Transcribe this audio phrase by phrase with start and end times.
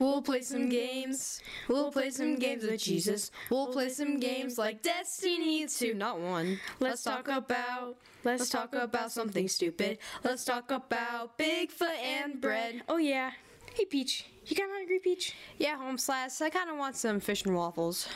[0.00, 1.40] We'll play some games.
[1.66, 3.32] We'll play some games with Jesus.
[3.50, 5.94] We'll play some games like Destiny 2.
[5.94, 6.60] Not one.
[6.78, 7.96] Let's talk about.
[8.22, 9.98] Let's talk about something stupid.
[10.22, 12.82] Let's talk about Bigfoot and bread.
[12.88, 13.32] Oh yeah.
[13.74, 15.34] Hey Peach, you got hungry, Peach?
[15.58, 16.40] Yeah, home slash.
[16.40, 18.08] I kind of want some fish and waffles.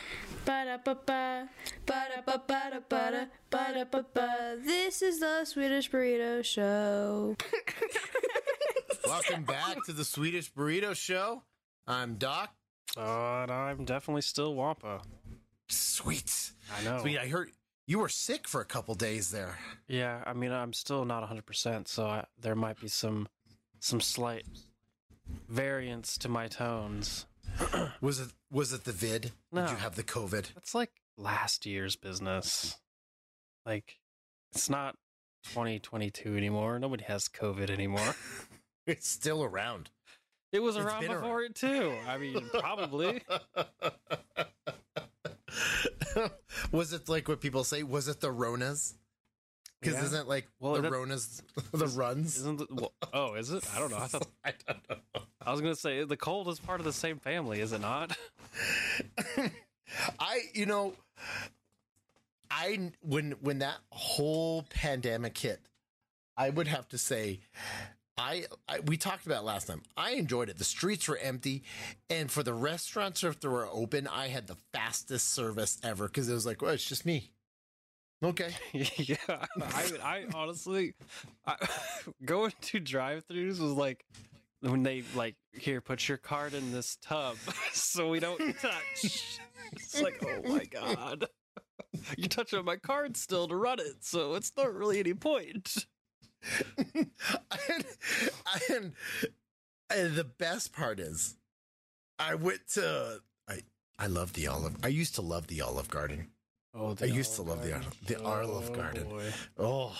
[0.45, 1.47] Ba-da-ba-ba.
[1.85, 4.57] Ba-da-ba-ba-da-ba-da, ba-da-ba-ba.
[4.63, 7.35] This is the Swedish Burrito Show.
[9.07, 11.43] Welcome back to the Swedish Burrito Show.
[11.87, 12.53] I'm Doc.
[12.97, 15.01] Uh, and I'm definitely still Wampa.
[15.69, 16.51] Sweet.
[16.77, 16.99] I know.
[17.01, 17.17] Sweet.
[17.17, 17.51] I heard
[17.87, 19.57] you were sick for a couple days there.
[19.87, 23.27] Yeah, I mean, I'm still not 100%, so I, there might be some
[23.79, 24.45] some slight
[25.49, 27.25] variance to my tones.
[28.01, 29.31] Was it was it the vid?
[29.51, 29.63] No.
[29.63, 30.45] Did you have the COVID?
[30.55, 32.77] It's like last year's business.
[33.65, 33.99] Like,
[34.53, 34.95] it's not
[35.49, 36.79] 2022 anymore.
[36.79, 38.15] Nobody has COVID anymore.
[38.85, 39.91] It's still around.
[40.53, 41.45] It was It's around before around.
[41.45, 41.93] it too.
[42.07, 43.21] I mean, probably.
[46.71, 47.83] was it like what people say?
[47.83, 48.93] Was it the Ronas?
[49.81, 50.05] Because Yeah.
[50.05, 51.41] isn't it like Well, the that- Ronas
[51.73, 52.37] the runs?
[52.37, 52.67] Isn't it?
[52.71, 53.63] Well, oh, is it?
[53.75, 53.97] I don't know.
[53.97, 55.21] I thought I don't know.
[55.45, 58.15] I was gonna say the cold is part of the same family, is it not?
[60.19, 60.93] I you know
[62.49, 65.59] I when when that whole pandemic hit,
[66.37, 67.41] I would have to say
[68.17, 69.81] I, I we talked about last time.
[69.97, 70.57] I enjoyed it.
[70.57, 71.63] The streets were empty,
[72.09, 76.29] and for the restaurants if they were open, I had the fastest service ever because
[76.29, 77.31] it was like, well, it's just me.
[78.23, 80.93] Okay, yeah, I I honestly,
[81.45, 81.55] I,
[82.25, 84.05] going to drive-throughs was like
[84.61, 87.35] when they like here put your card in this tub
[87.73, 89.39] so we don't touch.
[89.73, 91.25] It's like oh my god,
[92.15, 95.87] you're touching my card still to run it, so it's not really any point.
[96.95, 97.85] and,
[98.69, 98.93] and,
[99.89, 101.35] and the best part is,
[102.19, 103.59] I went to I
[103.99, 104.77] I love the Olive.
[104.83, 106.29] I used to love the Olive Garden.
[106.75, 109.09] Oh, I used to love the the Olive Garden.
[109.09, 109.31] boy.
[109.57, 109.95] Oh,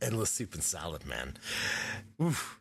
[0.00, 1.36] endless soup and salad, man.
[2.22, 2.60] Oof.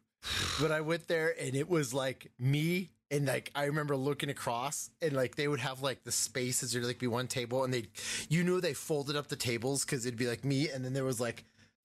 [0.59, 4.89] But I went there and it was like me and like I remember looking across
[5.01, 7.87] and like they would have like the spaces there'd like be one table and they
[8.29, 11.03] you knew they folded up the tables because it'd be like me and then there
[11.03, 11.43] was like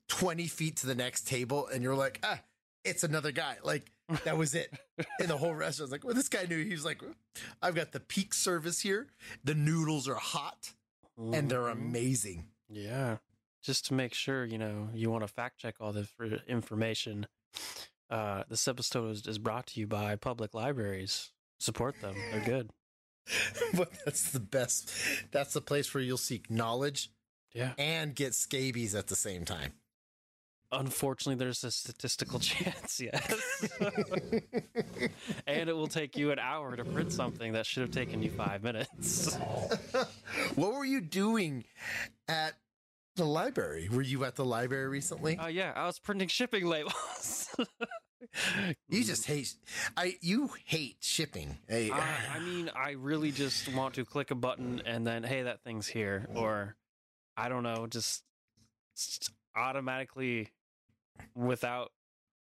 [0.08, 2.40] 20 feet to the next table and you're like ah
[2.84, 3.90] it's another guy like
[4.24, 4.72] that was it
[5.20, 7.02] and the whole restaurant was like well this guy knew he was like
[7.62, 9.08] I've got the peak service here
[9.44, 10.72] the noodles are hot
[11.18, 11.72] and they're Mhm.
[11.72, 13.18] amazing Yeah.
[13.60, 16.06] Just to make sure, you know, you want to fact check all the
[16.46, 17.26] information.
[18.08, 21.32] Uh, this episode is, is brought to you by public libraries.
[21.58, 22.14] Support them.
[22.30, 22.70] They're good.
[23.74, 24.90] but that's the best.
[25.32, 27.10] That's the place where you'll seek knowledge
[27.52, 27.72] Yeah.
[27.78, 29.72] and get scabies at the same time.
[30.70, 33.68] Unfortunately, there's a statistical chance, yes.
[35.46, 38.30] and it will take you an hour to print something that should have taken you
[38.30, 39.34] five minutes.
[40.56, 41.64] what were you doing
[42.28, 42.54] at
[43.16, 43.88] the library?
[43.90, 45.38] Were you at the library recently?
[45.40, 45.72] Oh, yeah.
[45.74, 47.48] I was printing shipping labels.
[48.88, 49.54] you just hate.
[49.96, 51.56] I you hate shipping.
[51.66, 55.42] Hey, I, I mean, I really just want to click a button and then, hey,
[55.42, 56.28] that thing's here.
[56.34, 56.76] Or,
[57.38, 58.22] I don't know, just
[59.56, 60.50] automatically,
[61.34, 61.92] without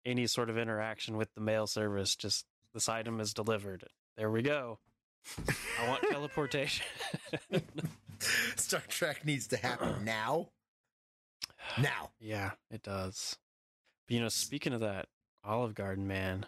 [0.04, 3.84] any sort of interaction with the mail service, just this item is delivered.
[4.16, 4.78] There we go.
[5.80, 6.86] I want teleportation.
[8.56, 10.48] Star Trek needs to happen now.
[11.80, 12.10] Now.
[12.20, 13.36] yeah, it does.
[14.06, 15.06] But, you know, speaking of that,
[15.44, 16.46] Olive Garden, man,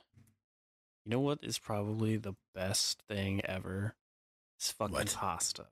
[1.05, 3.94] you know what is probably the best thing ever?
[4.56, 5.15] It's fucking What?
[5.19, 5.67] pasta.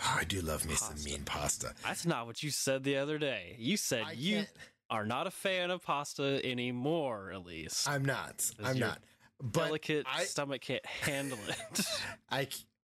[0.00, 1.74] Oh, I do love me some mean pasta.
[1.84, 3.56] That's not what you said the other day.
[3.58, 4.48] You said I you can't-
[4.92, 7.88] are not a fan of pasta anymore, at least.
[7.88, 8.48] I'm not.
[8.62, 8.98] I'm not.
[9.42, 11.86] But Delicate I, stomach can't handle it.
[12.30, 12.46] I,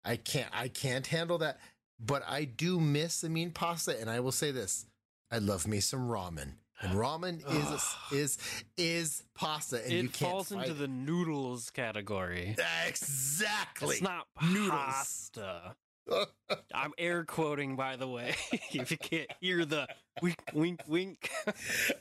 [0.04, 1.58] I can't I can't handle that.
[2.00, 4.86] But I do miss the mean pasta, and I will say this:
[5.30, 7.70] I love me some ramen, and ramen is
[8.12, 8.38] a, is
[8.78, 12.56] is pasta, and you it can't falls into the noodles category.
[12.86, 13.96] exactly.
[13.96, 14.70] It's not Noodles.
[14.70, 15.74] pasta.
[16.74, 18.34] I'm air quoting, by the way,
[18.72, 19.86] if you can't hear the
[20.22, 21.30] wink, wink, wink.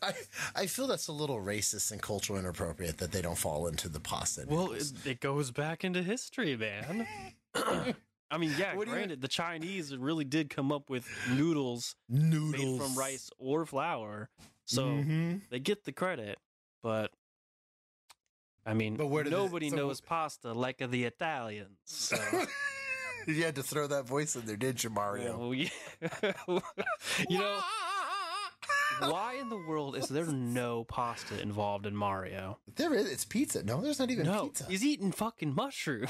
[0.02, 0.14] I,
[0.56, 4.00] I feel that's a little racist and cultural inappropriate that they don't fall into the
[4.00, 4.46] pasta.
[4.48, 7.08] well, it, it goes back into history, man.
[8.30, 11.96] I mean, yeah, What do you- granted, the Chinese really did come up with noodles
[12.10, 14.30] noodles made from rice or flour.
[14.66, 15.42] So Mhm.
[15.50, 16.38] they get the credit,
[16.84, 17.12] but
[18.66, 21.78] I mean, But where did it- nobody so- knows pasta like the Italians.
[21.86, 22.18] So.
[23.36, 25.38] you had to throw that voice in there, didn't you, Mario?
[25.38, 25.70] Well, yeah.
[27.30, 27.60] you know,
[29.00, 32.58] Why in the world is there no pasta involved in Mario?
[32.76, 33.12] There is.
[33.12, 33.64] It's pizza.
[33.64, 34.66] No, there's not even no, pizza.
[34.68, 36.10] he's eating fucking mushrooms.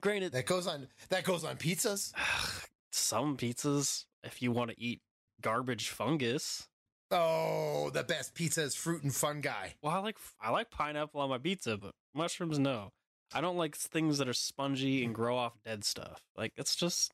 [0.00, 0.88] Granted, That goes on.
[1.08, 2.12] That goes on pizzas.
[2.92, 5.00] some pizzas, if you want to eat
[5.40, 6.66] garbage fungus.
[7.10, 9.70] Oh, the best pizza is fruit and fungi.
[9.82, 12.92] Well, I like I like pineapple on my pizza, but mushrooms no.
[13.32, 16.22] I don't like things that are spongy and grow off dead stuff.
[16.36, 17.12] Like it's just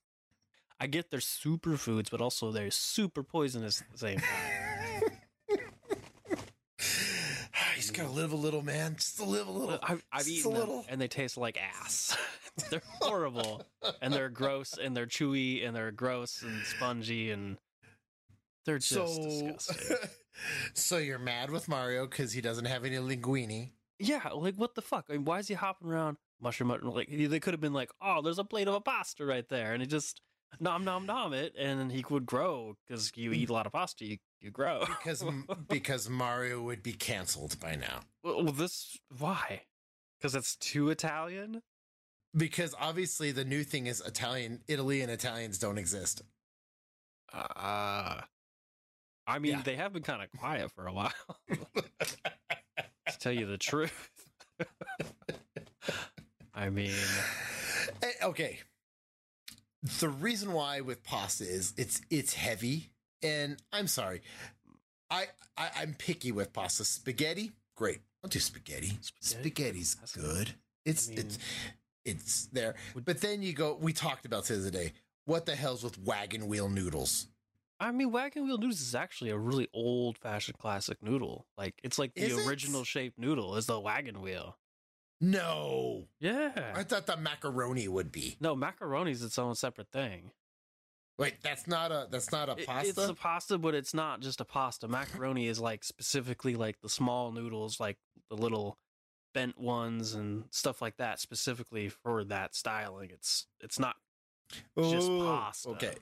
[0.81, 5.11] I get they're superfoods, but also they're super poisonous at the same time.
[7.75, 8.97] He's gonna live a little, man.
[8.97, 9.79] Just to live a little.
[9.83, 10.85] I've, I've eaten a them, little.
[10.89, 12.17] and they taste like ass.
[12.71, 13.63] they're horrible,
[14.01, 17.59] and they're gross, and they're chewy, and they're gross and spongy, and
[18.65, 19.97] they're just so, disgusting.
[20.75, 23.73] so you're mad with Mario because he doesn't have any linguine.
[23.98, 25.06] Yeah, like what the fuck?
[25.08, 26.69] I mean, why is he hopping around mushroom?
[26.69, 26.94] mushroom?
[26.94, 29.72] Like they could have been like, oh, there's a plate of a pasta right there,
[29.72, 30.20] and he just
[30.60, 34.04] nom nom nom it, and he would grow because you eat a lot of pasta,
[34.04, 34.81] you you grow.
[34.87, 35.25] because
[35.69, 38.00] because Mario would be canceled by now.
[38.22, 39.62] well, well, this why?
[40.19, 41.62] Because it's too Italian.
[42.37, 46.22] Because obviously the new thing is Italian, Italy, and Italians don't exist.
[47.32, 48.20] Uh,
[49.26, 49.62] I mean, Yeah.
[49.62, 51.12] they have been kind of quiet for a while.
[53.08, 54.11] to tell you the truth.
[56.55, 56.93] I mean,
[58.03, 58.58] Eh, okay.
[60.00, 62.91] The reason why with pasta is it's it's heavy,
[63.23, 64.23] and I'm sorry,
[65.11, 65.26] I,
[65.56, 66.85] I I'm picky with pasta.
[66.85, 68.00] Spaghetti, great.
[68.25, 68.99] I'll do spaghetti.
[69.20, 69.50] Spaghetti?
[69.50, 70.55] Spaghetti's That's- good.
[70.85, 71.38] It's I mean- it's
[72.05, 72.75] it's there.
[73.05, 73.76] But then you go.
[73.81, 74.93] We talked about this the other day.
[75.26, 77.26] What the hell's with wagon wheel noodles?
[77.78, 81.46] I mean, wagon wheel noodles is actually a really old fashioned classic noodle.
[81.58, 82.46] Like it's like the Is it?
[82.49, 84.56] original shaped noodle is the wagon wheel.
[85.20, 86.73] No, Yeah.
[86.76, 88.37] I thought the macaroni would be.
[88.40, 90.31] no, macaroni's its own separate thing.
[91.19, 92.88] Wait, that's not a that's not a It- pasta.
[92.90, 94.87] It's a pasta, but it's not just a pasta.
[94.88, 97.96] Macaroni is like specifically like the small noodles, like
[98.29, 98.79] the little
[99.32, 103.11] bent ones and stuff like that, specifically for that styling.
[103.11, 103.96] It's it's not
[104.79, 105.70] just pasta.
[105.70, 105.94] Okay.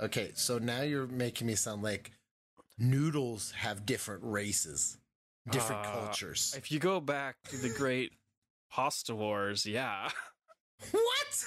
[0.00, 0.32] Okay.
[0.34, 2.12] So now you're making me sound like
[2.78, 4.98] noodles have different races,
[5.50, 6.54] different Uh, cultures.
[6.56, 8.12] if you go back to the great
[8.70, 10.10] pasta wars, yeah.
[10.90, 11.44] What?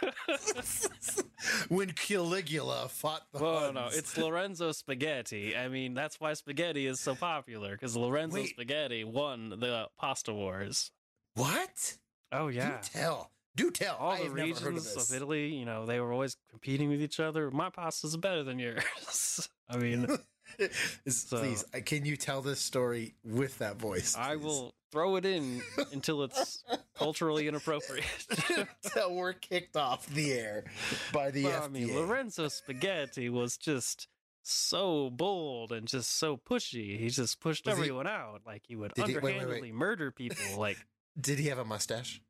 [1.68, 5.56] when Caligula fought the Well, no, it's Lorenzo Spaghetti.
[5.56, 8.48] I mean, that's why spaghetti is so popular because Lorenzo Wait.
[8.50, 10.90] Spaghetti won the pasta wars.
[11.34, 11.98] what?
[12.32, 13.30] Oh yeah, Do tell.
[13.56, 13.96] Do tell.
[13.96, 17.18] all the heard of regions of, Italy, you know, they were always competing with each
[17.18, 17.50] other.
[17.50, 19.48] My pasta's better than yours.
[19.68, 20.06] I mean,
[21.08, 24.14] So- Please, uh, can you tell this story with that voice?
[24.16, 25.60] I will throw it in
[25.92, 26.62] until it's
[26.96, 28.04] culturally inappropriate.
[28.84, 30.64] Until we're kicked off the air
[31.12, 31.62] by the FDA.
[31.64, 34.06] I mean, Lorenzo Spaghetti was just
[34.42, 36.98] so bold and just so pushy.
[36.98, 38.42] He just pushed Was he- everyone out.
[38.46, 39.34] Like he would Did he- wait, wait, wait.
[39.40, 40.58] underhandedly murder people.
[40.58, 40.78] Like,
[41.20, 42.22] Did he have a mustache?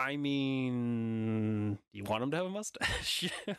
[0.00, 3.30] I mean, do you want him to have a mustache?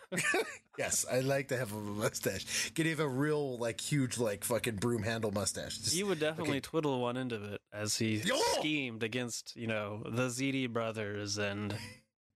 [0.77, 2.71] Yes, I'd like to have a mustache.
[2.74, 5.77] Could he have a real, like, huge, like, fucking broom handle mustache?
[5.77, 6.59] Just- he would definitely okay.
[6.62, 8.38] twiddle one end of it as he Yo!
[8.57, 11.74] schemed against, you know, the Ziti brothers and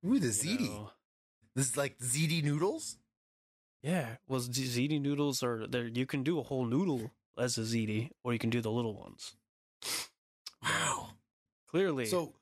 [0.05, 0.69] Ooh, the you ziti.
[0.69, 0.91] know-
[1.55, 2.97] This is like ziti noodles.
[3.81, 5.87] Yeah, well, z- ziti noodles are there.
[5.87, 8.93] You can do a whole noodle as a ziti, or you can do the little
[8.93, 9.37] ones.
[10.61, 11.11] Wow.
[11.69, 12.33] Clearly, So,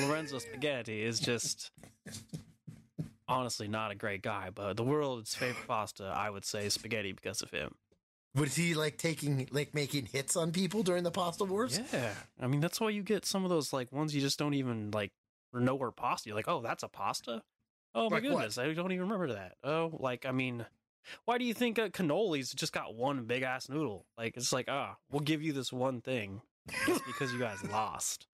[0.00, 1.70] Lorenzo Spaghetti is just
[3.26, 7.42] honestly not a great guy, but the world's favorite pasta, I would say, spaghetti because
[7.42, 7.74] of him.
[8.34, 11.80] was he like taking, like, making hits on people during the pasta wars?
[11.92, 14.54] Yeah, I mean that's why you get some of those like ones you just don't
[14.54, 15.12] even like
[15.52, 16.28] know where pasta.
[16.28, 17.42] You're like, oh, that's a pasta.
[17.94, 18.30] Oh my Like what?
[18.32, 19.56] goodness, I don't even remember that.
[19.64, 20.64] Oh, like I mean,
[21.24, 24.06] why do you think uh, cannolis just got one big ass noodle?
[24.16, 26.40] like it's like ah, we'll give you this one thing
[26.86, 28.26] just because you guys lost.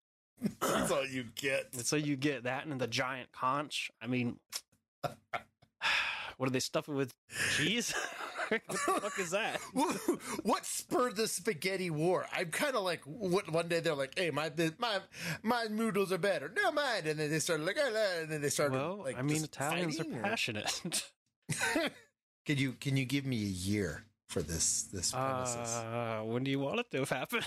[0.61, 1.69] That's all you get.
[1.73, 3.91] And so you get that and the giant conch.
[4.03, 4.39] I mean,
[6.37, 7.15] what do they stuff it with?
[7.57, 7.95] Cheese?
[8.49, 9.59] what the fuck is that?
[10.43, 12.27] what spurred the spaghetti war?
[12.33, 13.51] I'm kind of like, what?
[13.51, 14.99] One day they're like, "Hey, my my
[15.43, 17.07] my noodles are better." No, mine.
[17.07, 18.77] And then they started like, "Ah," and then they started.
[18.77, 21.11] Well, like, I mean, Italians are or- passionate.
[22.47, 25.57] Can you can you give me a year for this this premises?
[25.57, 27.47] Uh, when do you want it to have happened?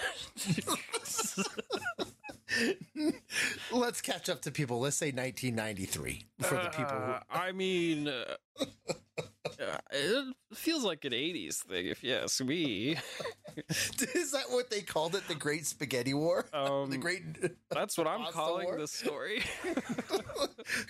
[3.71, 4.79] Let's catch up to people.
[4.79, 6.95] Let's say 1993 for the people.
[6.95, 12.43] Who, Uh, I mean, uh, uh, it feels like an '80s thing, if you ask
[12.43, 12.97] me.
[13.69, 15.27] is that what they called it?
[15.27, 16.45] The Great Spaghetti War.
[16.53, 17.23] Um, the Great.
[17.69, 18.77] That's what I'm calling war?
[18.77, 19.43] this story.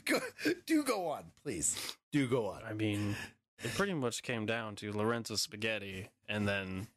[0.06, 0.20] go,
[0.66, 1.96] do go on, please.
[2.12, 2.62] Do go on.
[2.68, 3.16] I mean,
[3.64, 6.88] it pretty much came down to Lorenzo Spaghetti, and then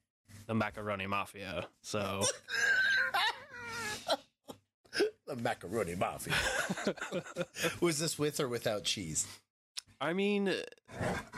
[0.47, 1.67] the macaroni mafia.
[1.83, 2.23] So
[5.31, 6.35] The macaroni mafia.
[7.81, 9.29] Was this with or without cheese?
[10.01, 10.53] I mean,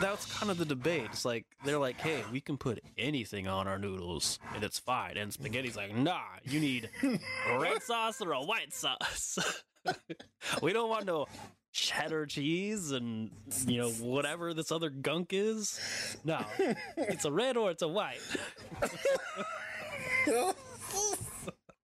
[0.01, 1.09] that's kind of the debate.
[1.13, 5.19] It's like they're like, "Hey, we can put anything on our noodles and it's fine."
[5.19, 9.39] And spaghetti's like, "Nah, you need a red sauce or a white sauce.
[10.63, 11.27] we don't want no
[11.73, 13.31] cheddar cheese and
[13.67, 15.79] you know whatever this other gunk is.
[16.25, 16.43] No,
[16.97, 18.21] it's a red or it's a white."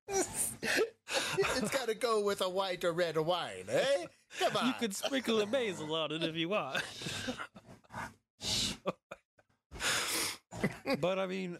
[1.38, 4.06] it's got to go with a white or red wine, eh?
[4.38, 4.66] Come on.
[4.66, 6.82] You could sprinkle a basil on it if you want.
[11.00, 11.58] but I mean,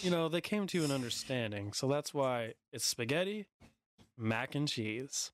[0.00, 3.46] you know, they came to an understanding, so that's why it's spaghetti,
[4.16, 5.30] mac and cheese.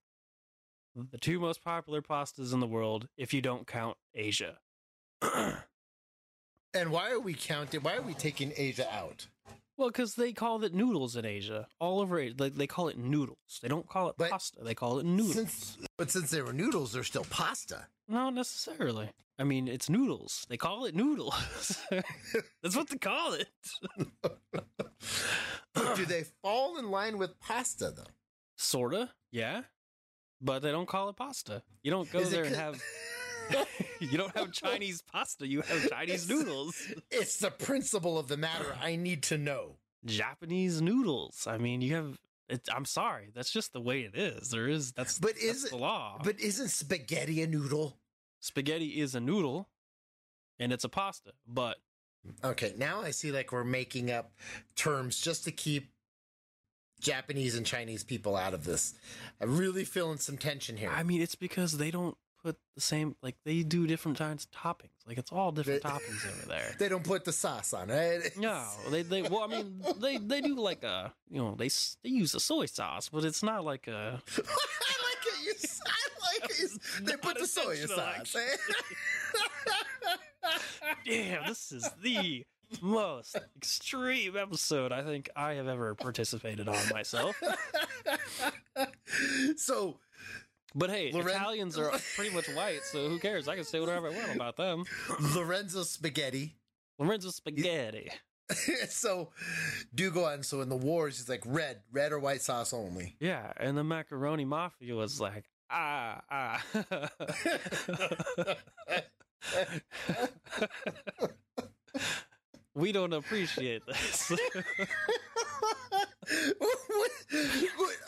[0.94, 4.59] The two most popular pastas in the world, if you don't count Asia.
[5.23, 7.80] and why are we counting?
[7.80, 9.28] Why are we taking Asia out?
[9.80, 12.34] Well, because they call it noodles in Asia, all over Asia.
[12.37, 13.38] They, they call it noodles.
[13.62, 14.58] They don't call it But pasta.
[14.62, 15.32] They call it noodles.
[15.34, 17.87] Since, but since they were noodles, they're still pasta.
[18.06, 19.08] Not necessarily.
[19.38, 20.44] I mean, it's noodles.
[20.50, 21.78] They call it noodles.
[22.62, 23.49] That's what they call it.
[24.20, 24.37] But
[25.96, 28.04] do they fall in line with pasta though?
[28.58, 29.62] Sorta, yeah.
[30.42, 31.62] But they don't call it pasta.
[31.82, 32.82] You don't go Is it there and 'cause- have.
[34.00, 35.47] you don't have Chinese pasta.
[35.47, 36.76] You have Chinese noodles.
[37.11, 39.76] It's the principle of the matter I need to know.
[40.04, 41.47] Japanese noodles.
[41.47, 42.19] I mean, you have.
[42.49, 43.30] It, I'm sorry.
[43.35, 44.50] That's just the way it is.
[44.50, 44.92] There is.
[44.92, 45.19] That's.
[45.19, 46.21] But is the law?
[46.23, 47.97] But isn't spaghetti a noodle?
[48.40, 49.69] spaghetti is a noodle,
[50.59, 51.33] and it's a pasta.
[51.47, 51.76] But
[52.45, 54.33] Okay, now I see like we're making up
[54.76, 55.90] terms just to keep
[57.00, 58.95] Japanese and Chinese people out of this.
[59.40, 60.90] I'm really feeling some tension here.
[60.90, 63.14] I mean, it's because they don't put the same.
[63.23, 64.90] Like they do different kinds of toppings.
[65.06, 66.75] Like it's all different They- toppings over there.
[66.78, 68.37] they don't put the sauce on it.
[68.38, 71.97] No, they they well, I mean, they they do like a you know they s-
[72.02, 75.44] they use a soy sauce, but it's not like a I like it.
[75.44, 75.52] You,
[75.87, 76.70] I like it.
[77.04, 78.37] They put the soy sauce.
[81.06, 81.47] damn.
[81.47, 82.44] This is the
[82.80, 87.35] most extreme episode I think I have ever participated on myself.
[89.56, 89.99] so
[90.74, 93.48] But hey, Loren- Italians are pretty much white, so who cares?
[93.48, 94.84] I can say whatever I want about them.
[95.34, 96.56] Lorenzo spaghetti.
[96.98, 98.10] Lorenzo spaghetti.
[98.88, 99.30] so
[99.94, 100.42] do go on.
[100.42, 103.16] So in the wars, it's like red, red or white sauce only.
[103.20, 106.64] Yeah, and the macaroni mafia was like ah ah.
[112.74, 114.32] we don't appreciate this.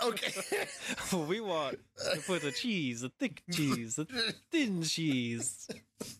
[0.05, 0.33] Okay.
[1.29, 1.79] we want
[2.13, 4.07] to put the cheese, the thick cheese, the
[4.51, 5.69] thin cheese,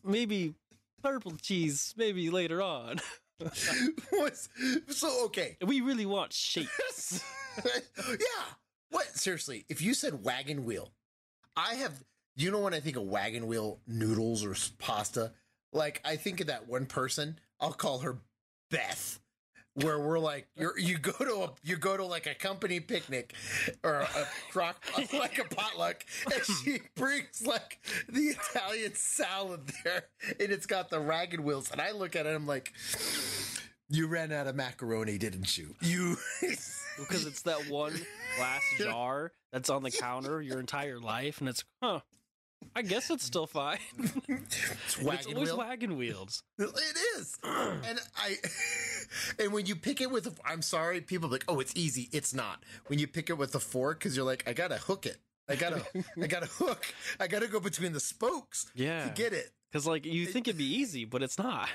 [0.05, 0.55] maybe
[1.03, 3.01] purple cheese, maybe later on.
[4.11, 4.49] What's-
[4.89, 5.57] so okay.
[5.65, 7.25] We really want shapes.
[7.65, 8.45] yeah.
[8.91, 9.07] What?
[9.07, 10.93] Seriously, if you said wagon wheel,
[11.57, 12.03] I have.
[12.35, 15.33] You know when I think of wagon wheel noodles or pasta,
[15.73, 17.39] like I think of that one person.
[17.61, 18.17] I'll call her
[18.71, 19.19] Beth.
[19.75, 23.35] Where we're like, you're, you go to a, you go to like a company picnic
[23.83, 30.05] or a crock, like a potluck, and she brings like the Italian salad there,
[30.39, 32.73] and it's got the ragged wheels, and I look at it, I'm like,
[33.89, 35.75] you ran out of macaroni, didn't you?
[35.81, 36.17] You.
[36.99, 37.95] because it's that one
[38.37, 42.01] glass jar that's on the counter your entire life, and it's huh.
[42.75, 43.79] I guess it's still fine.
[44.29, 44.41] It's And
[44.87, 45.59] it's wagon always wheel.
[45.59, 46.43] wagon wheels.
[46.59, 48.37] It is, and I,
[49.39, 52.09] and when you pick it with, a, I'm sorry, people are like, oh, it's easy.
[52.13, 52.63] It's not.
[52.87, 55.19] When you pick it with a fork, because you're like, I gotta hook it.
[55.49, 55.83] I gotta,
[56.23, 56.87] I gotta hook.
[57.21, 59.51] I gotta go between the spokes Yeah, to get it.
[59.71, 61.69] because like you think it'd be easy, but it's not.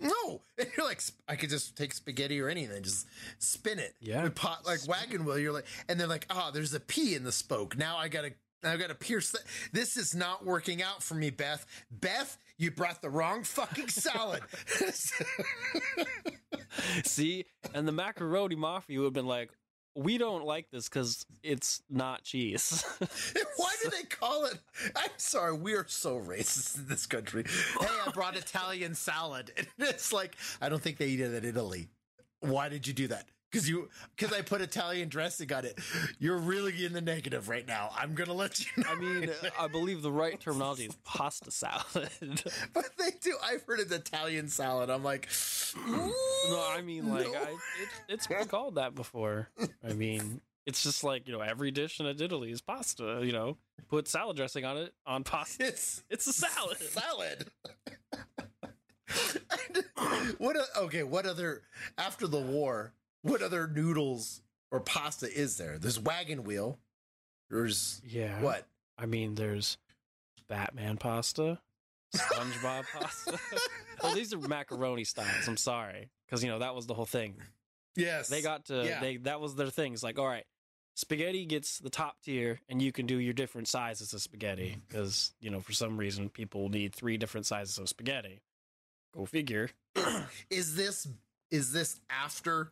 [0.00, 3.06] No, and you're like, I could just take spaghetti or anything, and just
[3.38, 3.94] spin it.
[4.00, 4.28] Yeah.
[4.34, 5.38] pot like wagon wheel.
[5.38, 7.76] You're like, and they're like, oh, there's a P in the spoke.
[7.76, 8.32] Now I gotta,
[8.64, 9.42] I gotta pierce that.
[9.72, 11.64] This is not working out for me, Beth.
[11.90, 14.42] Beth, you brought the wrong fucking salad.
[17.04, 19.50] See, and the macaroni mafia would have been like,
[19.94, 22.84] "We don't like this because it's not cheese."
[23.56, 24.58] Why do they call it?
[24.96, 27.44] I'm sorry, we are so racist in this country.
[27.80, 31.44] Hey, I brought Italian salad, and it's like I don't think they eat it in
[31.44, 31.88] Italy.
[32.40, 33.26] Why did you do that?
[33.50, 35.78] Because you, because I put Italian dressing on it.
[36.18, 37.88] You're really in the negative right now.
[37.96, 38.90] I'm gonna let you know.
[38.90, 41.82] I mean, I believe the right terminology is pasta salad.
[42.74, 43.36] but they do.
[43.42, 44.90] I've heard it's Italian salad.
[44.90, 45.28] I'm like,
[45.76, 47.38] no, I mm, mean, like, No.
[47.38, 49.48] I, it, it's been called that before.
[49.88, 53.20] I mean, it's just like you know, every dish in Italy is pasta.
[53.24, 53.56] You know,
[53.88, 55.68] put salad dressing on it on pasta.
[55.68, 56.76] it's It's a salad.
[56.78, 57.46] salad.
[60.38, 60.56] what?
[60.56, 61.62] o- Okay, what other
[61.96, 62.92] after the war?
[63.22, 65.78] What other noodles or pasta is there?
[65.78, 66.78] There's wagon wheel.
[67.50, 68.40] There's Yeah.
[68.42, 68.66] what?
[68.96, 69.78] I mean, there's
[70.48, 71.60] Batman pasta,
[72.14, 73.38] SpongeBob pasta.
[74.02, 75.46] well, these are macaroni styles.
[75.46, 77.36] I'm sorry, because you know that was the whole thing.
[77.96, 79.00] Yes, They got to Yeah.
[79.00, 79.92] they that was their thing.
[79.92, 80.46] It's like, all right,
[80.94, 84.80] spaghetti gets the top tier, and you can do your different sizes of spaghetti mm.
[84.88, 88.40] because you know for some reason people need three different sizes of spaghetti.
[89.14, 89.70] Go figure.
[90.50, 91.08] Is this
[91.50, 92.70] is this after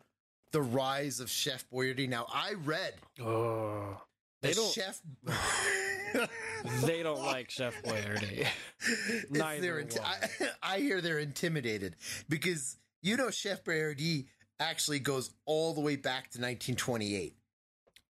[0.51, 2.07] the rise of Chef Boyardee?
[2.09, 4.01] Now I read Oh,
[4.41, 4.73] they that don't.
[4.73, 5.01] Chef.
[6.83, 8.47] they don't like Chef Boyardee.
[9.29, 11.95] Neither they're inti- I, I hear they're intimidated
[12.29, 14.25] because you know Chef Boyardee
[14.59, 17.35] actually goes all the way back to 1928.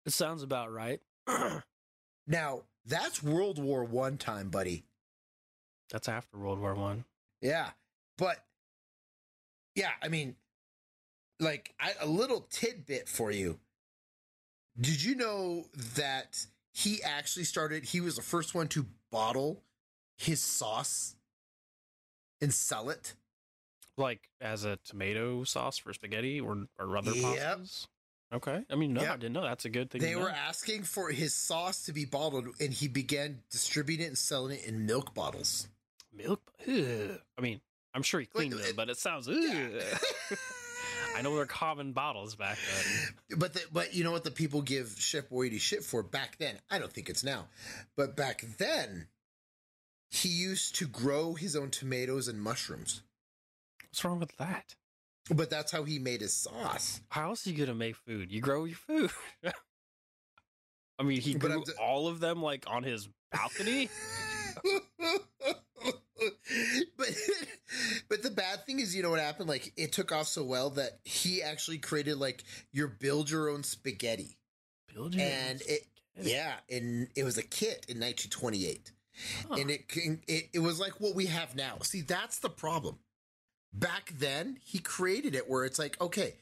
[0.05, 0.99] It sounds about right.
[2.25, 4.85] Now that's World War One time, buddy.
[5.91, 7.03] That's after World War One.
[7.41, 7.69] Yeah,
[8.17, 8.37] but
[9.75, 10.35] yeah, I mean,
[11.43, 13.59] like I, a little tidbit for you.
[14.79, 17.83] Did you know that he actually started?
[17.83, 19.61] He was the first one to bottle
[20.17, 21.15] his sauce
[22.41, 23.13] and sell it.
[23.97, 27.23] Like as a tomato sauce for spaghetti or, or other Yep.
[27.59, 27.87] pastas.
[28.33, 28.63] Okay.
[28.71, 29.43] I mean, no, I didn't know.
[29.43, 30.01] That's a good thing.
[30.01, 30.29] They were know.
[30.29, 34.65] asking for his sauce to be bottled, and he began distributing it and selling it
[34.65, 35.67] in milk bottles.
[36.11, 36.41] milk.
[36.67, 37.19] Ugh.
[37.37, 37.61] I mean,
[37.93, 39.27] I'm sure he cleaned Wait, them, it- but it sounds.
[39.29, 39.35] Ugh.
[41.15, 43.13] I know they're common bottles back then.
[43.39, 46.55] But the, but you know what the people give Chef Boyardee shit for back then?
[46.69, 47.47] I don't think it's now,
[47.95, 49.07] but back then,
[50.09, 53.01] he used to grow his own tomatoes and mushrooms.
[53.89, 54.75] What's wrong with that?
[55.29, 57.01] But that's how he made his sauce.
[57.09, 58.31] How else are you gonna make food?
[58.31, 59.11] You grow your food.
[60.99, 63.89] I mean, he grew ju- all of them like on his balcony.
[66.97, 67.07] but
[68.09, 69.49] but the bad thing is, you know what happened?
[69.49, 73.63] Like it took off so well that he actually created like your build your own
[73.63, 74.37] spaghetti.
[74.93, 76.31] Build your own and it spaghetti.
[76.35, 78.91] yeah and it was a kit in 1928
[79.47, 79.55] Huh.
[79.59, 79.81] and it,
[80.27, 82.97] it it was like what we have now see that's the problem
[83.71, 86.33] back then he created it where it's like okay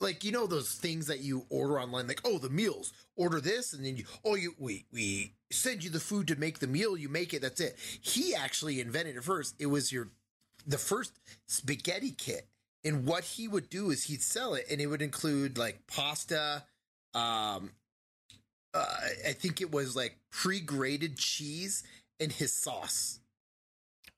[0.00, 3.72] like you know those things that you order online like oh the meals order this
[3.72, 6.96] and then you oh you we we send you the food to make the meal
[6.96, 10.08] you make it that's it he actually invented it first it was your
[10.66, 12.48] the first spaghetti kit
[12.84, 16.64] and what he would do is he'd sell it and it would include like pasta
[17.14, 17.70] um
[18.74, 18.86] uh,
[19.28, 21.84] I think it was like pre-grated cheese
[22.18, 23.20] and his sauce.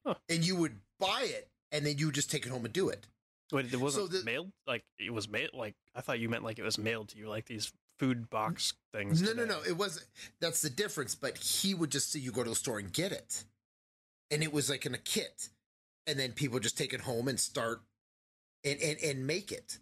[0.05, 0.15] Huh.
[0.29, 2.89] And you would buy it and then you would just take it home and do
[2.89, 3.07] it.
[3.53, 4.53] Wait, it wasn't the- mailed.
[4.67, 5.51] Like it was mailed.
[5.55, 8.75] Like I thought you meant like it was mailed to you, like these food box
[8.93, 9.23] things.
[9.23, 9.55] No, no, today.
[9.55, 9.61] no.
[9.69, 10.07] It wasn't.
[10.41, 11.15] That's the difference.
[11.15, 13.45] But he would just see you go to the store and get it.
[14.31, 15.49] And it was like in a kit.
[16.07, 17.81] And then people just take it home and start
[18.65, 19.79] and, and, and make it.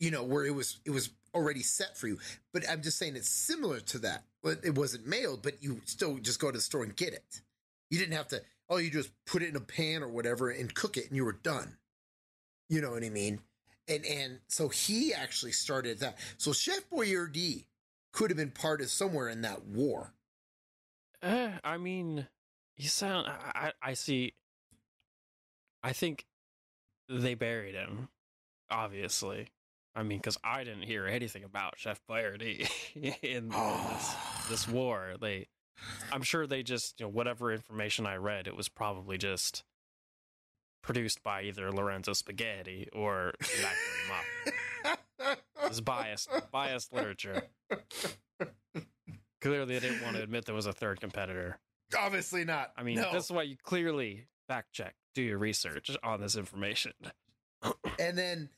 [0.00, 2.18] You know, where it was it was already set for you.
[2.52, 4.24] But I'm just saying it's similar to that.
[4.64, 7.42] It wasn't mailed, but you still just go to the store and get it.
[7.90, 10.74] You didn't have to oh, you just put it in a pan or whatever and
[10.74, 11.77] cook it and you were done.
[12.68, 13.40] You know what I mean?
[13.88, 16.18] And and so he actually started that.
[16.36, 17.64] So Chef Boyardee
[18.12, 20.12] could have been part of somewhere in that war.
[21.22, 22.26] Eh, I mean,
[22.76, 23.28] you sound.
[23.28, 24.34] I, I see.
[25.82, 26.26] I think
[27.08, 28.08] they buried him.
[28.70, 29.48] Obviously,
[29.96, 34.14] I mean, because I didn't hear anything about Chef Boyardee in, in this,
[34.48, 35.14] this war.
[35.20, 35.48] They,
[36.12, 39.64] I'm sure they just you know whatever information I read, it was probably just
[40.82, 43.74] produced by either Lorenzo Spaghetti or Zachary
[44.08, 44.98] Muff.
[45.20, 47.42] It was biased, biased literature.
[49.40, 51.58] Clearly, they didn't want to admit there was a third competitor.
[51.96, 52.72] Obviously not.
[52.76, 53.10] I mean, no.
[53.12, 56.92] that's why you clearly fact check, do your research on this information.
[57.98, 58.48] and then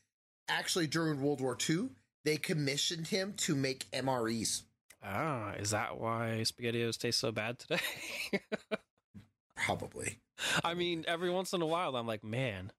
[0.47, 1.89] actually during World War II,
[2.23, 4.63] they commissioned him to make MREs.
[5.03, 7.79] Ah, is that why SpaghettiOs taste so bad today?
[9.55, 10.19] Probably.
[10.63, 12.71] I mean, every once in a while, I'm like, man,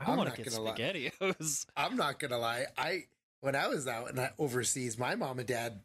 [0.00, 0.72] I want to get lie.
[0.72, 1.66] SpaghettiOs.
[1.76, 2.66] I'm not gonna lie.
[2.76, 3.04] I
[3.40, 5.80] when I was out and I, overseas, my mom and dad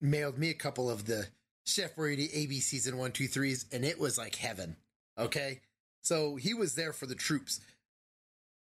[0.00, 1.26] mailed me a couple of the
[1.64, 4.76] Chef Boyardee ABCs season one, two, threes, and it was like heaven.
[5.18, 5.60] Okay,
[6.02, 7.60] so he was there for the troops.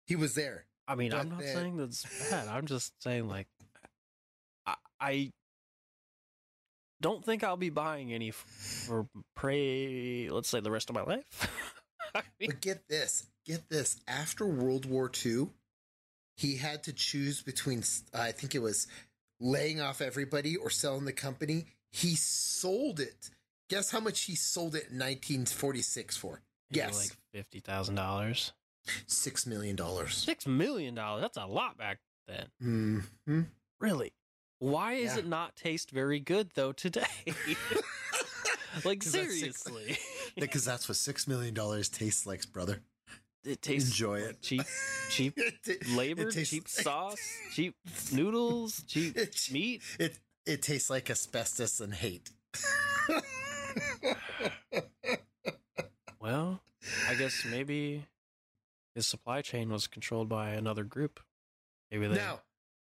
[0.06, 0.64] He was there.
[0.86, 2.48] I mean, I'm not then- saying that's bad.
[2.48, 3.46] I'm just saying, like,
[4.66, 5.32] I, I
[7.00, 9.06] don't think I'll be buying any for
[9.36, 10.28] pray.
[10.30, 11.74] Let's say the rest of my life.
[12.40, 14.00] But get this, get this.
[14.06, 15.48] After World War II,
[16.36, 17.82] he had to choose between,
[18.14, 18.86] uh, I think it was
[19.40, 21.66] laying off everybody or selling the company.
[21.90, 23.30] He sold it.
[23.70, 26.40] Guess how much he sold it in 1946 for?
[26.70, 26.96] Yes.
[26.96, 28.52] like fifty thousand dollars.
[29.06, 30.14] Six million dollars.
[30.16, 31.22] Six million dollars.
[31.22, 32.46] That's a lot back then.
[32.62, 33.40] Mm-hmm.
[33.80, 34.12] Really?
[34.60, 35.20] Why is Yeah.
[35.20, 37.04] it not taste very good though today?
[38.84, 39.98] like that's seriously,
[40.36, 42.80] Because that's what six million dollars tastes like, brother.
[43.44, 44.40] it tastes Enjoy it.
[44.42, 44.62] cheap,
[45.10, 47.16] cheap It labor, it tastes- cheap sauce,
[47.52, 47.74] cheap
[48.12, 49.82] noodles, cheap It, meat.
[49.98, 52.30] it it tastes like asbestos and hate.
[56.20, 56.60] Well,
[57.08, 58.04] I guess maybe
[58.94, 61.20] his supply chain was controlled by another group.
[61.90, 62.40] Maybe they now,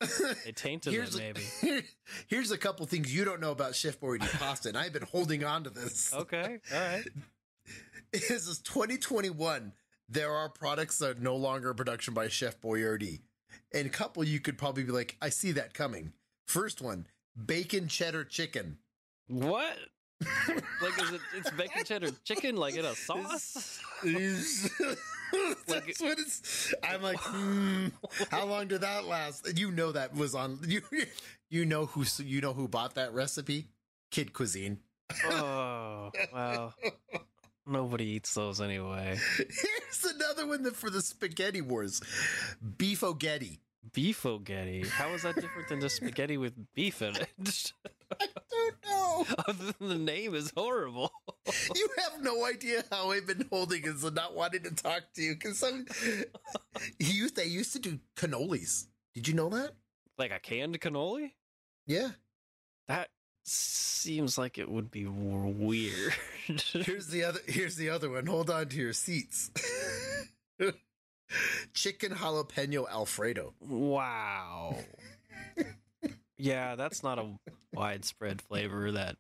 [0.44, 1.36] they tainted here's it.
[1.62, 1.84] Maybe.
[2.28, 5.44] here's a couple things you don't know about Chef Boyardee pasta, and I've been holding
[5.44, 6.12] on to this.
[6.14, 7.04] Okay, all right.
[8.12, 9.72] This is 2021.
[10.06, 13.20] There are products that are no longer in production by Chef Boyardee.
[13.72, 16.12] And a couple you could probably be like, I see that coming.
[16.46, 17.06] First one,
[17.46, 18.76] bacon cheddar chicken.
[19.28, 19.78] What?
[20.82, 21.20] Like, is it?
[21.36, 23.80] It's bacon cheddar chicken, like in a sauce?
[25.66, 26.74] That's what it's.
[26.82, 27.88] I'm like, hmm,
[28.30, 29.58] how long did that last?
[29.58, 30.58] You know that was on.
[30.66, 30.82] You
[31.50, 33.66] you know who you know who bought that recipe?
[34.10, 34.78] Kid Cuisine.
[35.24, 36.74] Oh, well.
[37.64, 39.16] Nobody eats those anyway.
[39.36, 42.00] Here's another one that for the spaghetti wars,
[43.90, 44.82] beefogetti.
[44.82, 44.88] Beefogetti.
[44.88, 47.72] How is that different than just spaghetti with beef in it?
[48.20, 49.26] I don't know.
[49.48, 51.10] Other than the name is horrible.
[51.74, 55.34] You have no idea how I've been holding and not wanting to talk to you
[55.34, 55.86] because some
[56.98, 58.86] used they used to do cannolis.
[59.14, 59.72] Did you know that?
[60.18, 61.32] like a canned cannoli?
[61.86, 62.10] Yeah.
[62.86, 63.08] That
[63.44, 66.14] seems like it would be weird.
[66.46, 67.40] Here's the other.
[67.46, 68.26] Here's the other one.
[68.26, 69.50] Hold on to your seats.
[71.74, 73.54] Chicken jalapeno Alfredo.
[73.60, 74.76] wow.
[76.36, 77.26] yeah, that's not a
[77.72, 79.16] widespread flavor that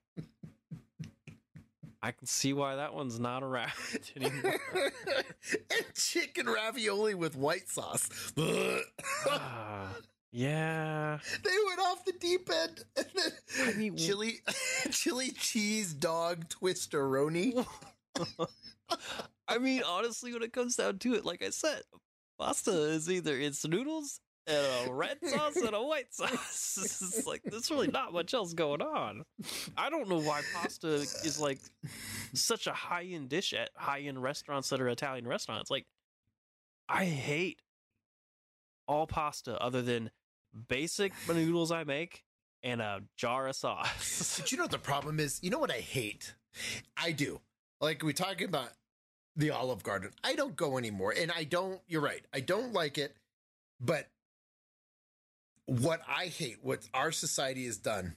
[2.02, 3.70] I can see why that one's not around
[4.16, 4.60] anymore.
[5.52, 8.08] and chicken ravioli with white sauce.
[9.28, 9.94] Ah,
[10.32, 11.18] yeah.
[11.44, 12.84] They went off the deep end.
[12.96, 13.32] And then
[13.68, 14.40] I mean, chili,
[14.90, 17.64] chili cheese dog twisteroni.
[19.52, 21.82] I mean, honestly, when it comes down to it, like I said,
[22.38, 26.78] pasta is either it's noodles and a red sauce and a white sauce.
[27.02, 29.24] It's like there's really not much else going on.
[29.76, 31.58] I don't know why pasta is like
[32.34, 35.70] such a high end dish at high end restaurants that are Italian restaurants.
[35.70, 35.86] Like,
[36.88, 37.60] I hate
[38.88, 40.10] all pasta other than
[40.68, 42.24] basic noodles I make
[42.62, 44.38] and a jar of sauce.
[44.40, 45.40] But you know what the problem is?
[45.42, 46.34] You know what I hate?
[46.96, 47.40] I do.
[47.80, 48.70] Like we talking about
[49.36, 50.10] the Olive Garden.
[50.22, 51.80] I don't go anymore, and I don't.
[51.88, 52.22] You're right.
[52.32, 53.16] I don't like it.
[53.80, 54.08] But
[55.66, 58.14] what I hate, what our society has done,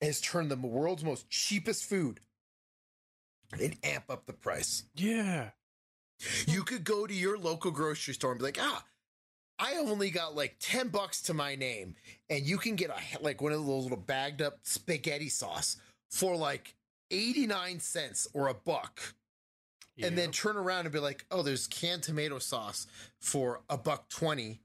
[0.00, 2.20] has turned the world's most cheapest food
[3.60, 4.84] and amp up the price.
[4.94, 5.50] yeah.
[6.46, 8.84] You could go to your local grocery store and be like, ah,
[9.58, 11.94] I only got like 10 bucks to my name.
[12.28, 15.78] And you can get a like one of those little bagged up spaghetti sauce
[16.10, 16.74] for like
[17.10, 19.00] 89 cents or a buck.
[20.02, 22.86] And then turn around and be like, oh, there's canned tomato sauce
[23.20, 24.60] for a buck 20.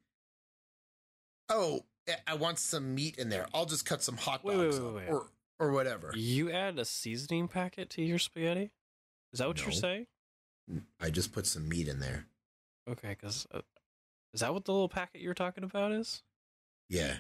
[1.50, 1.82] Oh,
[2.28, 3.48] I- want some meat in there.
[3.54, 5.10] I'll just cut some hot dogs wait, up," wait, wait.
[5.10, 5.28] or
[5.60, 6.12] or whatever.
[6.16, 8.72] You add a seasoning packet to your spaghetti?
[9.34, 10.08] Is that what you're saying?
[11.00, 12.28] I just put some meat in there.
[12.90, 13.62] Okay, because uh,
[14.34, 16.24] is that what the little packet you're talking about is?
[16.90, 17.18] Yeah.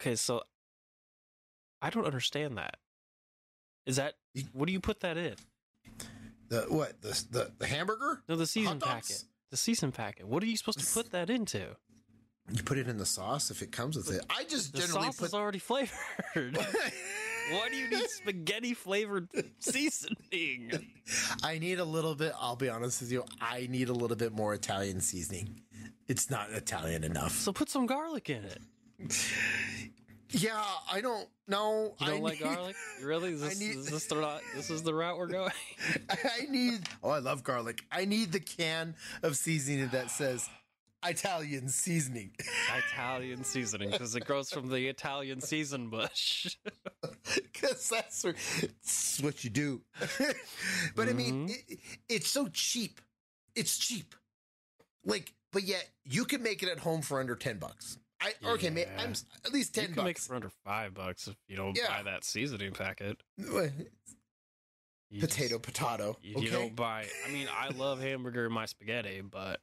[0.00, 0.42] Okay, so
[1.80, 2.76] I don't understand that.
[3.86, 4.14] Is that
[4.52, 5.36] what do you put that in?
[6.48, 7.00] The what?
[7.02, 8.22] The the, the hamburger?
[8.28, 9.24] No, the season packet.
[9.50, 10.26] The season packet.
[10.26, 11.76] What are you supposed to put that into?
[12.52, 14.24] You put it in the sauce if it comes with it.
[14.30, 15.96] I just The generally sauce put is already flavored.
[17.50, 19.28] Why do you need spaghetti flavored
[19.58, 20.72] seasoning?
[21.42, 22.32] I need a little bit.
[22.40, 23.24] I'll be honest with you.
[23.40, 25.60] I need a little bit more Italian seasoning.
[26.08, 27.32] It's not Italian enough.
[27.32, 28.60] So put some garlic in it.
[30.30, 31.94] Yeah, I don't know.
[32.00, 32.76] You don't I like need, garlic?
[33.02, 33.32] Really?
[33.32, 35.52] Is this, need- is this the route, this is the route we're going?
[36.10, 36.80] I need.
[37.02, 37.82] Oh, I love garlic.
[37.92, 40.48] I need the can of seasoning that says
[41.04, 42.32] Italian seasoning.
[42.90, 46.56] Italian seasoning because it grows from the Italian season bush.
[47.34, 49.82] Because that's, where- that's what you do.
[50.96, 51.54] but I mean, Mhm.
[51.68, 53.00] it, it's so cheap.
[53.54, 54.14] It's cheap.
[55.04, 57.98] Like, but yet you can make it at home for under 10 bucks.
[58.20, 58.86] I, okay, ma- Yeah.
[58.98, 59.12] I'm
[59.44, 61.88] at least you 10 can make it for under five bucks if you don't Yeah.
[61.88, 63.22] buy that seasoning packet.
[65.10, 66.16] You potato, just- potato.
[66.22, 66.44] you, Okay.
[66.46, 67.06] you don't buy.
[67.26, 69.60] I mean, I love hamburger in my spaghetti, but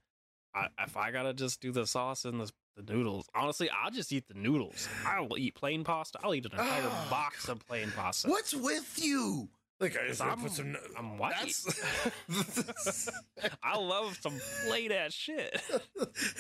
[0.56, 4.12] I, if I gotta just do the sauce and the, the noodles, honestly, I'll just
[4.14, 4.88] eat the noodles.
[5.06, 6.20] I will eat plain pasta.
[6.24, 7.08] I'll eat an entire Ah.
[7.10, 8.30] box of plain pasta.
[8.30, 9.50] What's with you?
[9.80, 10.78] Like I just I'm, put some.
[10.98, 11.34] I'm white.
[11.42, 13.10] That's
[13.64, 15.62] I love some plain ass shit.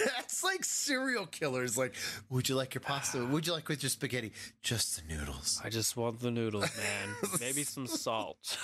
[0.06, 1.78] that's like serial killers.
[1.78, 1.94] Like,
[2.30, 3.26] would you like your pasta?
[3.34, 4.32] Would you like with your spaghetti?
[4.62, 5.62] Just the noodles.
[5.64, 7.16] I just want the noodles, man.
[7.40, 8.58] Maybe some salt.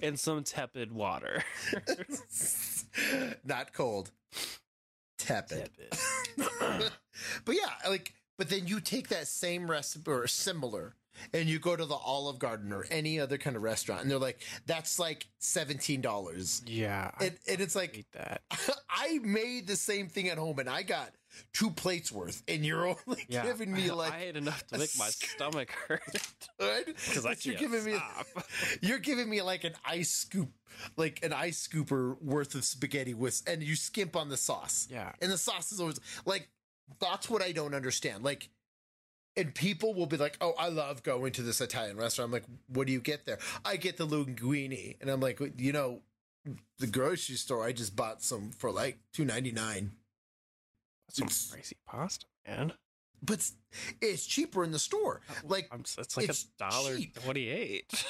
[0.00, 1.44] and some tepid water.
[3.44, 4.10] Not cold.
[5.18, 5.70] Tepid.
[5.76, 6.92] Tepid.
[7.44, 10.94] but yeah, like, but then you take that same recipe or similar,
[11.32, 14.18] and you go to the Olive Garden or any other kind of restaurant, and they're
[14.18, 18.42] like, "That's like seventeen dollars," Yeah, I and, and it's like, hate that.
[18.90, 21.10] I made the same thing at home, and I got
[21.52, 24.78] two plates worth, and you're only Yeah, giving me like I ate enough to a
[24.78, 26.02] make my sc- stomach hurt.
[26.58, 28.26] good Because I you're can't giving me stop.
[28.82, 30.50] you're giving me like an ice scoop,
[30.96, 34.88] like an ice scooper worth of spaghetti with, and you skimp on the sauce.
[34.90, 35.12] Yeah.
[35.20, 36.48] and the sauce is always like
[37.00, 38.22] that's what I don't understand.
[38.22, 38.50] Like,
[39.36, 42.44] and people will be like, "Oh, I love going to this Italian restaurant." I'm like,
[42.68, 46.00] "What do you get there?" I get the linguine, and I'm like, "You know,
[46.78, 47.64] the grocery store.
[47.64, 49.92] I just bought some for like two ninety nine,
[51.10, 52.72] Some It's- crazy pasta, man.
[53.22, 53.52] but it's,
[54.00, 55.20] it's cheaper in the store.
[55.30, 58.04] Oh, like, I'm, it's like It's a dollar twenty eight.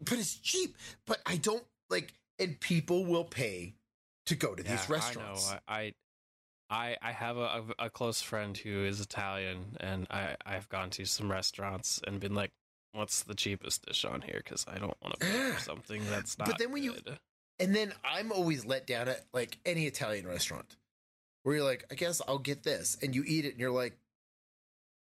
[0.00, 0.76] but it's cheap.
[1.06, 3.74] But I don't like, and people will pay
[4.26, 5.50] to go to these restaurants.
[5.50, 5.60] I know.
[5.68, 5.92] I, I
[6.70, 11.04] I I have a, a, close friend who is Italian, and I I've gone to
[11.04, 12.52] some restaurants and been like,
[12.92, 16.38] "What's the cheapest dish on here?" Because I don't want to pay for something that's
[16.38, 16.48] not.
[16.48, 16.96] But then when you-
[17.60, 20.76] And then I'm always let down at like any Italian restaurant
[21.44, 22.96] where you're like, I guess I'll get this.
[23.02, 23.96] And you eat it and you're like,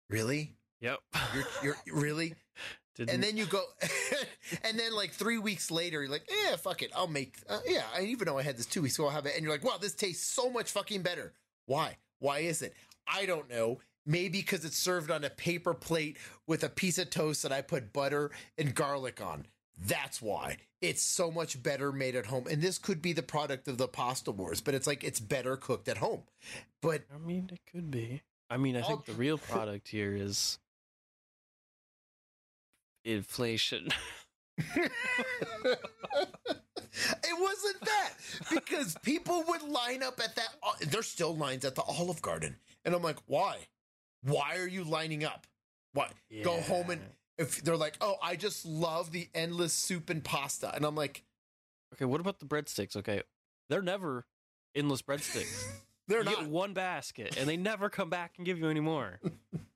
[0.09, 0.53] really?
[0.81, 0.99] Yep.
[1.35, 2.35] You're, you're really?
[2.95, 3.63] Didn't, And then you go,
[4.65, 6.93] and then like three weeks later, you're like, yeah, fuck it.
[6.95, 9.27] I'll make, uh, yeah, I even though I had this two weeks ago, I'll have
[9.27, 9.35] it.
[9.35, 11.33] And you're like, wow, this tastes so much fucking better.
[11.67, 11.97] Why?
[12.19, 12.75] Why is it?
[13.07, 13.81] I don't know.
[14.07, 17.61] Maybe because it's served on a paper plate with a piece of toast that I
[17.61, 19.47] put butter and garlic on.
[19.85, 22.47] That's why it's so much better made at home.
[22.49, 25.57] And this could be the product of the pasta wars, but it's like it's better
[25.57, 26.23] cooked at home.
[26.81, 28.23] But I mean, it could be.
[28.49, 30.59] I mean, I think the real product here is
[33.05, 33.89] inflation.
[37.25, 38.11] it wasn't that
[38.51, 40.49] because people would line up at that.
[40.63, 43.59] uh, There's still lines at the Olive Garden, and I'm like, why?
[44.23, 45.47] Why are you lining up?
[45.93, 46.13] What?
[46.43, 47.01] Go home and
[47.39, 51.23] if they're like, oh, I just love the endless soup and pasta, and I'm like,
[51.95, 52.97] Okay, what about the breadsticks?
[52.97, 53.23] Okay,
[53.71, 54.25] they're never
[54.75, 55.65] endless breadsticks.
[56.09, 56.41] they're you not.
[56.41, 59.21] get one basket, and they never come back and give you any more.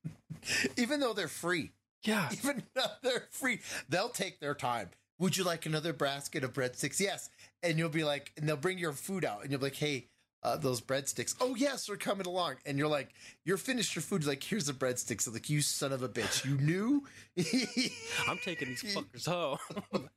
[0.76, 1.70] even though they're free,
[2.02, 4.90] Yeah, even though they're free, they'll take their time.
[5.20, 6.98] Would you like another basket of breadsticks?
[6.98, 7.28] Yes.
[7.62, 10.09] And you'll be like, and they'll bring your food out, and you'll be like, hey,
[10.42, 11.35] uh, those breadsticks.
[11.40, 12.56] Oh yes, they're coming along.
[12.64, 13.11] And you're like,
[13.44, 14.22] you're finished your food.
[14.22, 15.26] You're like, here's the breadsticks.
[15.26, 17.04] I'm like, you son of a bitch, you knew.
[18.28, 19.59] I'm taking these fuckers home.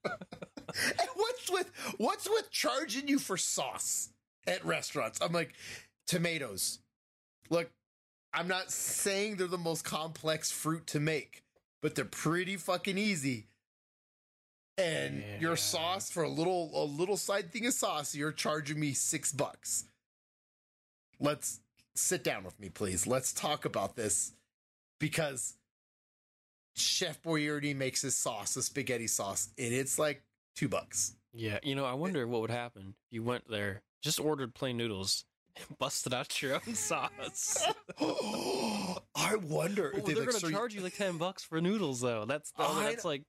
[0.75, 4.09] And what's with what's with charging you for sauce
[4.47, 5.19] at restaurants?
[5.21, 5.53] I'm like,
[6.07, 6.79] tomatoes.
[7.51, 7.69] Look,
[8.33, 11.43] I'm not saying they're the most complex fruit to make,
[11.83, 13.45] but they're pretty fucking easy.
[14.77, 15.39] And Yeah.
[15.39, 19.31] your sauce for a little a little side thing of sauce, you're charging me six
[19.31, 19.85] bucks.
[21.19, 21.61] Let's
[21.95, 23.05] sit down with me, please.
[23.05, 24.33] Let's talk about this
[24.99, 25.57] because
[26.75, 30.23] Chef Boyardee makes his sauce, a spaghetti sauce, and it's like
[30.55, 31.15] two bucks.
[31.33, 34.75] yeah, you know, I wonder what would happen if you went there, just ordered plain
[34.77, 37.63] noodles, and busted out your own sauce.
[37.99, 41.61] I wonder Well, if they they're like, gonna so charge you like ten bucks for
[41.61, 42.25] noodles, though.
[42.25, 43.23] That's the, that's like,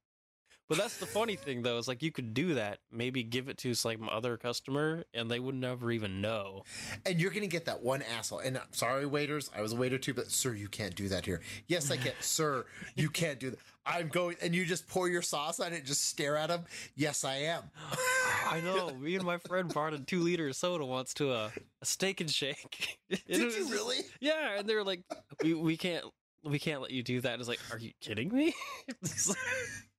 [0.69, 1.79] but that's the funny thing, though.
[1.79, 5.41] Is like you could do that, maybe give it to some other customer, and they
[5.41, 6.63] would never even know.
[7.07, 8.41] and you're gonna get that one asshole.
[8.41, 11.25] And I'm sorry, waiters, I was a waiter too, but sir, you can't do that
[11.27, 11.41] here.
[11.67, 12.65] Yes, I can, sir.
[12.95, 13.59] You can't do that.
[13.87, 16.65] I'm going, and you just pour your sauce on it, and just stare at him.
[16.97, 17.65] Yes, I am.
[18.51, 18.91] I know.
[18.99, 22.31] Me and my friend brought a two liter soda once to a, a steak and
[22.31, 22.99] shake.
[23.11, 23.99] Did you really?
[24.21, 25.03] Yeah, and they were like,
[25.43, 26.05] "We we can't
[26.43, 28.55] we can't let you do that." It's like, are you kidding me?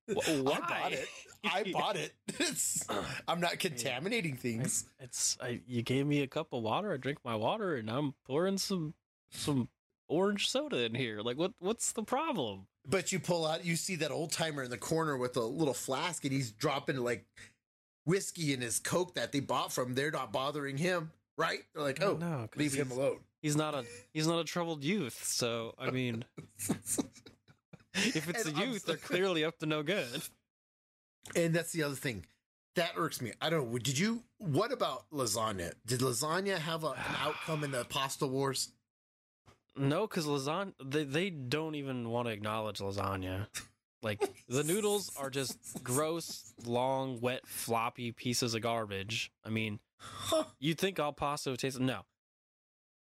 [0.08, 0.60] It's like, "Wh- Why?
[0.64, 1.08] I bought it.
[1.46, 2.14] I bought it.
[2.40, 2.86] It's,
[3.28, 4.86] I'm not contaminating things.
[5.00, 6.94] It's I, you gave me a cup of water.
[6.94, 8.94] I drink my water, and I'm pouring some
[9.32, 9.70] some
[10.08, 11.22] orange soda in here.
[11.22, 12.68] Like, what what's the problem?
[12.88, 15.74] But you pull out, you see that old timer in the corner with a little
[15.74, 17.26] flask, and he's dropping like
[18.06, 19.96] whiskey in his Coke that they bought from.
[19.96, 21.60] They're not bothering him, right?
[21.74, 23.20] They're like, oh, no, leave him alone.
[23.42, 25.24] He's not a he's not a troubled youth.
[25.24, 26.26] So I mean,
[28.16, 30.22] if it's And a I'm youth, they're clearly up to no good.
[31.36, 32.24] And that's the other thing
[32.76, 33.32] that irks me.
[33.42, 33.78] I don't know.
[33.80, 34.22] Did you?
[34.38, 35.74] What about lasagna?
[35.86, 38.70] Did lasagna have a, an outcome in the pasta wars?
[39.76, 43.48] No, because lasagna they they don't even want to acknowledge lasagna.
[44.04, 49.32] Like the noodles are just gross, long, wet, floppy pieces of garbage.
[49.44, 49.80] I mean,
[50.60, 52.02] you'd think all pasta would taste no.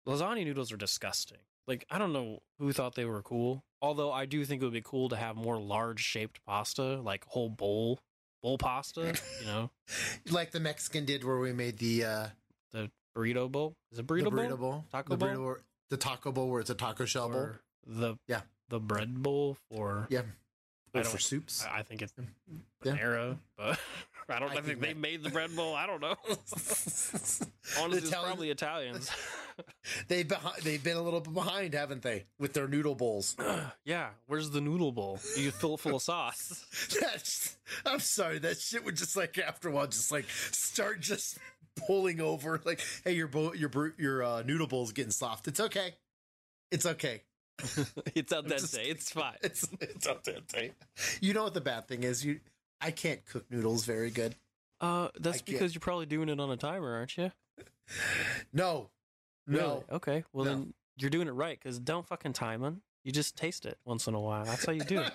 [0.06, 1.38] Lasagna noodles are disgusting.
[1.66, 3.64] Like I don't know who thought they were cool.
[3.80, 7.24] Although I do think it would be cool to have more large shaped pasta, like
[7.26, 8.00] whole bowl
[8.42, 9.70] bowl pasta, you know.
[10.30, 12.26] like the Mexican did where we made the uh
[12.72, 13.74] The burrito bowl.
[13.92, 14.44] Is it burrito, the bowl?
[14.44, 15.28] burrito bowl, Taco the bowl?
[15.28, 15.56] burrito bowl,
[15.90, 17.50] the taco bowl where it's a taco shell bowl.
[17.86, 18.42] The Yeah.
[18.68, 20.22] the bread bowl for Yeah.
[20.94, 21.64] I Or for soups.
[21.64, 22.12] I I think it's
[22.84, 22.92] Yeah.
[22.92, 23.78] Panera, but
[24.28, 25.74] I don't I I think think they that- made the bread bowl.
[25.74, 26.16] I don't know.
[26.26, 29.10] Honestly, it's probably Italians.
[30.08, 33.36] They behind, they've been a little bit behind, haven't they, with their noodle bowls?
[33.84, 35.18] yeah, where's the noodle bowl?
[35.36, 36.64] You fill it full of sauce.
[37.00, 41.38] That's, I'm sorry, that shit would just like after a while just like start just
[41.86, 42.60] pulling over.
[42.64, 45.48] Like, hey, your bowl, your your uh, noodle bowl's getting soft.
[45.48, 45.94] It's okay.
[46.70, 47.22] It's okay.
[48.14, 48.60] it's al dente.
[48.60, 49.34] just- it's fine.
[49.42, 50.36] It's it's up there.
[51.20, 52.24] You know what the bad thing is?
[52.24, 52.40] You,
[52.80, 54.34] I can't cook noodles very good.
[54.80, 57.30] Uh, that's because you're probably doing it on a timer, aren't you?
[58.52, 58.90] No,
[59.46, 59.62] Really?
[59.62, 59.84] no.
[59.90, 60.24] Okay.
[60.32, 60.50] Well, No.
[60.52, 62.82] then you're doing it right because don't fucking time them.
[63.04, 64.44] You just taste it once in a while.
[64.44, 65.12] That's how you do it.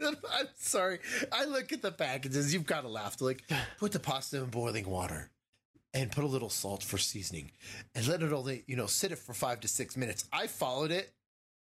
[0.02, 0.98] I'm sorry.
[1.32, 2.52] I look at the packages.
[2.52, 3.20] You've got to laugh.
[3.20, 3.42] Like,
[3.78, 5.30] put the pasta in boiling water
[5.92, 7.50] and put a little salt for seasoning
[7.94, 10.28] and let it only, you know, sit it for five to six minutes.
[10.32, 11.12] I followed it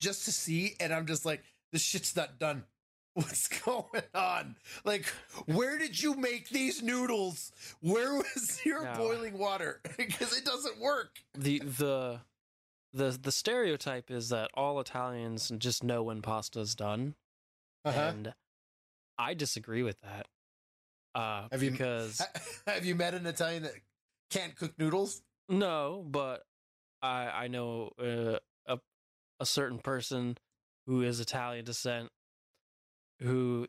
[0.01, 1.43] just to see, and I'm just like,
[1.73, 2.65] this shit's not done.
[3.15, 4.57] What's going on?
[4.85, 5.07] Like,
[5.47, 7.51] where did you make these noodles?
[7.81, 8.95] Where was your No.
[8.95, 9.81] boiling water?
[9.97, 11.19] because it doesn't work.
[11.37, 12.21] the the
[12.93, 17.15] the the stereotype is that all Italians just know when pasta's done,
[17.85, 17.99] Uh-huh.
[18.01, 18.35] and
[19.19, 20.27] I disagree with that.
[21.15, 22.21] Uh, Have you- because
[22.67, 23.75] Have you met an Italian that
[24.31, 25.23] can't cook noodles?
[25.49, 26.45] no, but
[27.03, 28.79] I I know uh, a
[29.41, 30.39] a certain person
[30.87, 32.11] who is Italian descent
[33.21, 33.67] who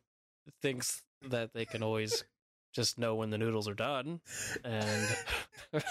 [0.62, 2.24] thinks that they can always
[2.74, 4.22] just know when the noodles are done,
[4.64, 5.08] and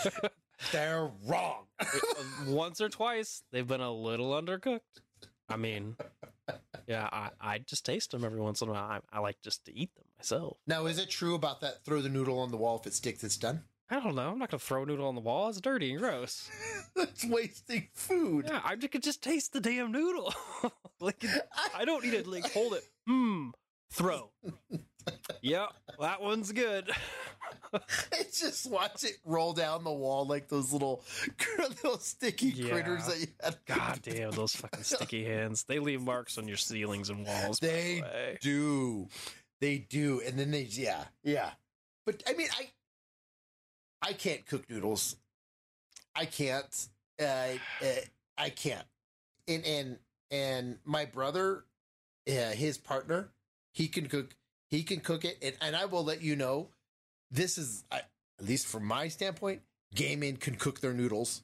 [0.73, 1.67] They're wrong.
[1.81, 4.81] Uh, once or twice they've been a little undercooked.
[5.49, 5.97] I mean,
[6.87, 9.01] yeah, I, I just taste them every once in a while.
[9.13, 10.59] I, I like just to eat them myself.
[10.67, 11.85] Now, is it true about that?
[11.85, 12.79] Throw the noodle on the wall.
[12.79, 13.63] If it sticks, it's done.
[13.89, 14.31] I don't know.
[14.31, 15.49] I'm not gonna throw a noodle on the wall.
[15.49, 16.49] It's dirty and gross.
[16.95, 18.45] That's wasting food.
[18.49, 20.33] Yeah, I could just taste the damn noodle.
[21.01, 21.25] like
[21.75, 22.85] I don't need to like hold it.
[23.11, 23.49] Hmm.
[23.93, 24.31] Throw.
[25.43, 26.89] yep, that one's good.
[28.33, 31.03] Just watch it roll down the wall like those little,
[31.59, 33.57] little sticky critters that you had.
[33.67, 35.65] God damn those fucking sticky hands.
[35.65, 37.59] They leave marks on your ceilings and walls.
[37.59, 39.09] by the They do,
[39.61, 41.51] they do, and then they, yeah, yeah.
[42.07, 42.71] But I mean, I,
[44.09, 45.17] I can't cook noodles.
[46.15, 46.89] I can't.
[47.21, 47.87] Uh, uh,
[48.39, 48.87] I can't.
[49.49, 49.99] And and
[50.31, 51.65] and my brother,
[52.29, 53.29] uh, his partner,
[53.73, 54.35] he can cook.
[54.69, 56.69] He can cook it, and, and I will let you know.
[57.33, 59.63] This is, I, at least from my standpoint,
[59.95, 61.43] Gay men can cook their noodles.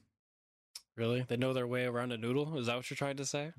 [0.95, 1.25] Really?
[1.27, 2.57] They know their way around a noodle?
[2.57, 3.51] Is that what you're trying to say?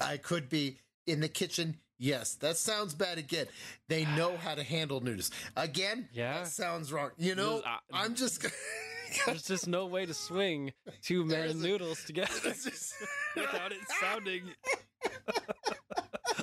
[0.00, 1.76] I could be in the kitchen.
[1.98, 3.46] Yes, that sounds bad again.
[3.88, 5.30] They know how to handle noodles.
[5.56, 6.40] Again, Yeah.
[6.40, 7.10] that sounds wrong.
[7.18, 8.46] You know, I- I'm just.
[9.26, 12.94] There's just no way to swing two man noodles together just-
[13.36, 14.42] without it sounding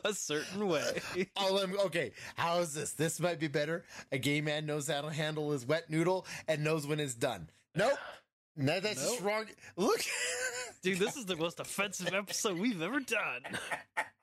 [0.10, 1.02] a certain way.
[1.36, 2.12] All I'm okay.
[2.36, 2.94] How is this?
[2.94, 3.84] This might be better.
[4.12, 7.50] A gay man knows how to handle his wet noodle and knows when it's done.
[7.76, 7.98] Nope.
[8.56, 9.24] No, that's Nope.
[9.24, 9.46] wrong.
[9.76, 10.02] Look,
[10.82, 13.42] Dude, this is the most offensive episode we've ever done.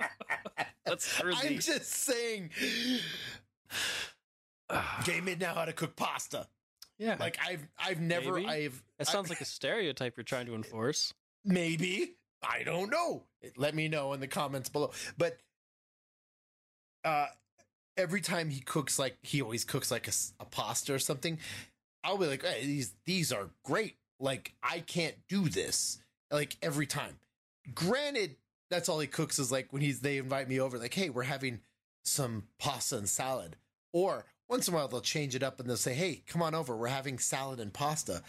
[0.85, 1.49] That's crazy.
[1.49, 2.51] I'm just saying.
[5.05, 6.47] Gay men know how to cook pasta.
[6.99, 7.17] yeah.
[7.19, 8.49] Like I've, I've never, Maybe.
[8.49, 8.83] I've.
[8.99, 11.13] that sounds like a stereotype you're trying to enforce.
[11.45, 12.17] maybe
[12.47, 13.23] i don't know
[13.57, 15.39] let me know in the comments below but
[17.05, 17.27] uh
[17.97, 20.09] every time he cooks like he always cooks like
[20.41, 21.39] a pasta or something
[22.05, 23.97] i'll be like hey, these these are great.
[24.21, 25.99] Like i can't do this
[26.31, 27.19] like every time.
[27.75, 28.37] Granted
[28.71, 31.23] that's all he cooks is like when he's they invite me over like hey we're
[31.25, 31.61] having
[32.05, 33.57] some pasta and salad.
[33.93, 36.55] Or once in a while they'll change it up and they'll say hey come on
[36.55, 36.77] over.
[36.77, 38.23] We're having salad and pasta.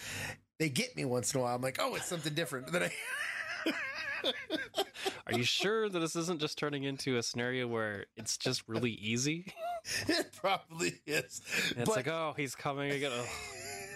[0.58, 1.56] They get me once in a while.
[1.56, 2.92] I'm like oh it's something different then i
[5.28, 8.92] Are you sure that this isn't just turning into a scenario where it's just really
[8.92, 9.54] easy?
[10.08, 11.42] it probably is.
[11.72, 13.12] And it's But- like, oh, he's coming again.
[13.14, 13.28] Ugh.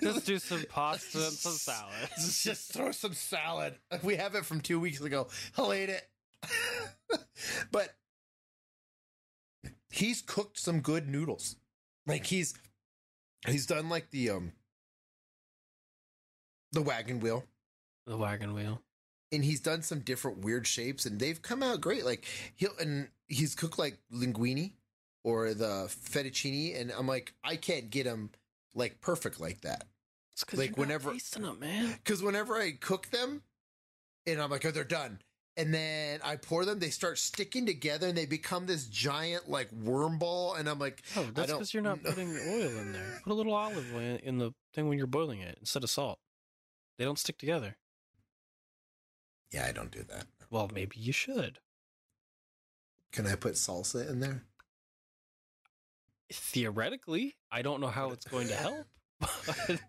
[0.02, 2.10] Just do some pasta and some salad.
[2.18, 3.76] Just throw some salad.
[4.02, 5.28] We have it from two weeks ago.
[5.58, 6.08] I'll eat it.
[7.72, 7.90] but
[9.90, 11.58] he's cooked some good noodles.
[12.08, 12.54] Like he's
[13.46, 14.54] he's done like the um
[16.72, 17.44] the wagon wheel.
[18.06, 18.82] The wagon wheel.
[19.32, 22.26] And he's done some different weird shapes and they've come out great like
[22.56, 24.72] he'll and he's cooked like linguine
[25.24, 28.30] or the fettuccine, and I'm like, I can't get them
[28.74, 29.86] like perfect like that.
[30.32, 31.92] It's 'cause Like, whenever- tasting them, man.
[32.04, 33.44] Because whenever I cook them,
[34.26, 35.20] and I'm like, oh, they're done.
[35.58, 39.70] And then I pour them, they start sticking together and they become this giant like
[39.74, 40.54] worm ball.
[40.54, 43.20] And I'm like, Oh, that's because you're not putting oil in there.
[43.26, 46.20] Put a little olive oil in the thing when you're boiling it instead of salt.
[46.98, 47.76] They don't stick together.
[49.52, 50.26] Yeah, I don't do that.
[50.50, 51.60] Well, maybe you should.
[53.12, 54.44] Can I put salsa in there?
[56.32, 58.86] Theoretically, I don't know how it's going to help.
[59.46, 59.82] But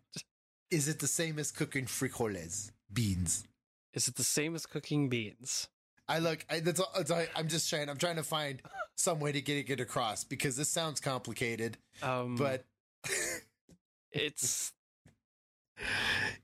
[0.71, 3.45] Is it the same as cooking frijoles, beans?
[3.93, 5.69] is it the same as cooking beans?
[6.09, 6.45] I look.
[6.51, 7.89] I, that's all, that's all- I'm just trying.
[7.89, 8.61] I'm trying to find
[8.97, 11.77] some way to get it get across because this sounds complicated.
[12.03, 12.65] Um, But
[14.13, 14.73] it's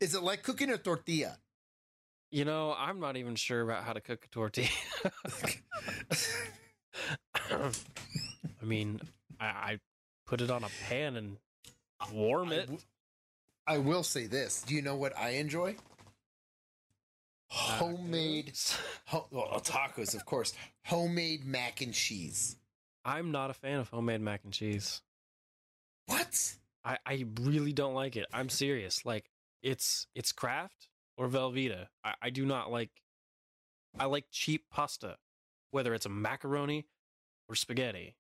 [0.01, 1.39] is it like cooking a tortilla?
[2.31, 4.68] You know I'm not even sure about how to cook a tortilla.
[7.51, 9.01] I mean,
[9.41, 9.79] I, I
[10.27, 11.37] put it on a pan and
[12.12, 12.62] warm it.
[12.62, 12.79] w-
[13.66, 14.62] I will say this.
[14.62, 15.77] Do you know what I enjoy?
[17.51, 18.79] Homemade Tacos.
[19.07, 20.53] ho- well, tacos, of course.
[20.85, 22.57] Homemade mac and cheese.
[23.05, 25.01] I'm not a fan of homemade mac and cheese.
[26.07, 26.55] What?
[26.85, 28.27] I, I really don't like it.
[28.33, 29.05] I'm serious.
[29.05, 29.31] Like
[29.62, 31.89] it's it's Kraft or Velveeta.
[32.05, 32.91] I, I do not like
[33.99, 35.17] I like cheap pasta,
[35.71, 36.87] whether it's a macaroni
[37.49, 38.14] or spaghetti.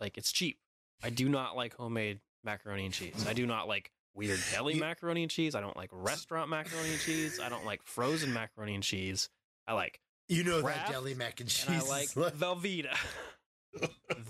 [0.00, 0.58] Like it's cheap.
[1.02, 3.26] I do not like homemade macaroni and cheese.
[3.28, 5.54] I do not like weird deli macaroni and cheese.
[5.54, 7.40] I don't like restaurant macaroni and cheese.
[7.40, 9.28] I don't like frozen macaroni and cheese.
[9.66, 11.68] I like You know that deli mac and cheese.
[11.68, 12.96] and I like Velveeta.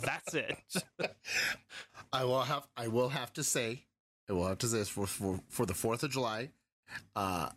[0.02, 0.56] That's it.
[2.12, 3.84] I will have I will have to say
[4.28, 6.50] I will have to say this for for, for the Fourth of July.
[7.14, 7.50] Uh,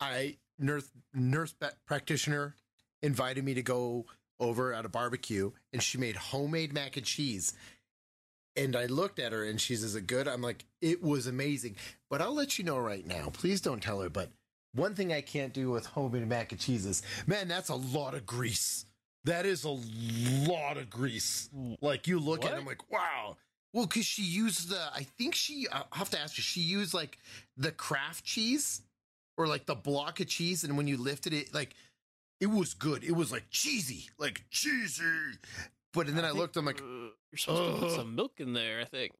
[0.00, 1.54] I nurse nurse
[1.86, 2.54] practitioner
[3.02, 4.06] invited me to go
[4.40, 7.54] over at a barbecue, and she made homemade mac and cheese.
[8.56, 11.26] And I looked at her, and she's says, "Is it good?" I'm like, "It was
[11.26, 11.76] amazing."
[12.10, 13.30] But I'll let you know right now.
[13.30, 14.10] Please don't tell her.
[14.10, 14.30] But
[14.72, 18.14] one thing I can't do with homemade mac and cheese is, man, that's a lot
[18.14, 18.84] of grease.
[19.24, 21.50] That is a lot of grease.
[21.80, 23.36] Like you look at it, I'm like, wow.
[23.78, 26.94] Well, because she used the, I think she, I'll have to ask you, she used
[26.94, 27.16] like
[27.56, 28.82] the Kraft cheese
[29.36, 30.64] or like the block of cheese.
[30.64, 31.76] And when you lifted it, like
[32.40, 33.04] it was good.
[33.04, 35.04] It was like cheesy, like cheesy.
[35.94, 38.40] But and then I, think, looked, I'm like, uh, you're supposed to put some milk
[38.40, 38.80] in there.
[38.80, 39.12] I think.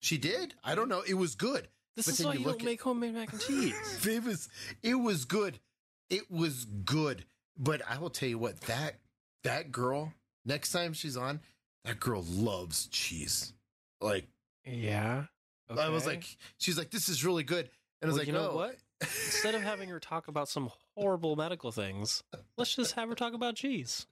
[0.00, 0.54] she did?
[0.64, 1.02] I don't know.
[1.06, 1.68] It was good.
[1.94, 3.74] This But is why you you, look don't at- make homemade mac and cheese.
[4.08, 4.48] It was,
[4.82, 5.58] it was good.
[6.08, 7.26] It was good.
[7.58, 8.94] But I will tell you what, that,
[9.44, 10.14] that girl,
[10.46, 11.40] next time she's on,
[11.84, 13.52] that girl loves cheese.
[14.00, 14.26] Like,
[14.64, 15.24] yeah.
[15.68, 16.24] I was like,
[16.58, 17.70] she's like, this is really good.
[18.02, 18.76] And I was Well, like, you know "Oh." what?
[19.02, 22.22] Instead of having her talk about some horrible medical things,
[22.56, 24.06] let's just have her talk about cheese.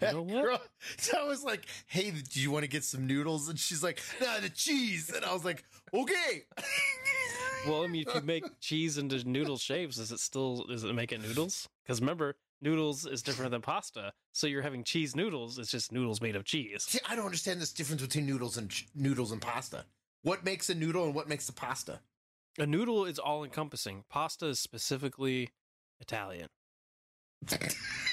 [0.00, 0.42] That know what?
[0.44, 0.62] girl-
[0.98, 3.48] so I was like, hey, do you want to get some noodles?
[3.48, 5.10] And she's like, nah, the cheese.
[5.14, 6.44] And I was like, okay.
[7.66, 10.92] Well, I mean, if you make cheese into noodle shapes, is it still does it
[10.94, 11.68] make it noodles?
[11.84, 14.12] Because remember, noodles is different than pasta.
[14.32, 15.58] So you're having cheese noodles.
[15.58, 16.84] It's just noodles made of cheese.
[16.84, 19.84] See, I don't understand this difference between noodles and ch- noodles and pasta.
[20.22, 22.00] What makes a noodle and what makes a pasta?
[22.58, 24.04] A noodle is all encompassing.
[24.08, 25.50] Pasta is specifically
[26.00, 26.48] Italian.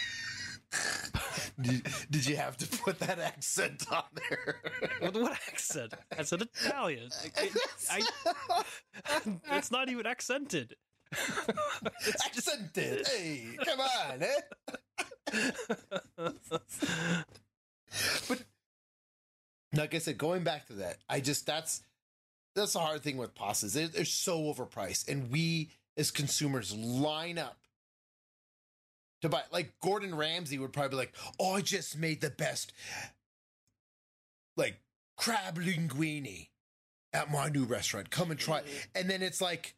[1.62, 4.56] did, did you have to put that accent on there?
[5.02, 5.94] With what accent?
[6.18, 7.10] I said Italian.
[7.38, 7.58] It-
[7.92, 10.76] I- it's not even accented.
[11.12, 13.08] it's just Accented.
[13.12, 14.42] Hey, come on, eh?
[18.28, 18.44] But
[19.74, 21.82] like I said, going back to that, I just that's
[22.56, 23.74] that's the hard thing with pastas.
[23.74, 27.58] They're, they're so overpriced, and we as consumers line up
[29.26, 29.44] to buy.
[29.52, 32.74] Like Gordon Ramsay would probably be like, "Oh, I just made the best
[34.58, 34.80] like
[35.18, 36.48] crab linguine
[37.14, 38.10] at my new restaurant.
[38.10, 38.88] Come and try." Mm.
[38.96, 39.76] And then it's like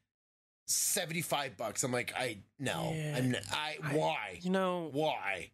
[0.68, 1.84] seventy five bucks.
[1.84, 3.18] I'm like, I no, Yeah.
[3.18, 5.52] I'm, I I- why you know, why.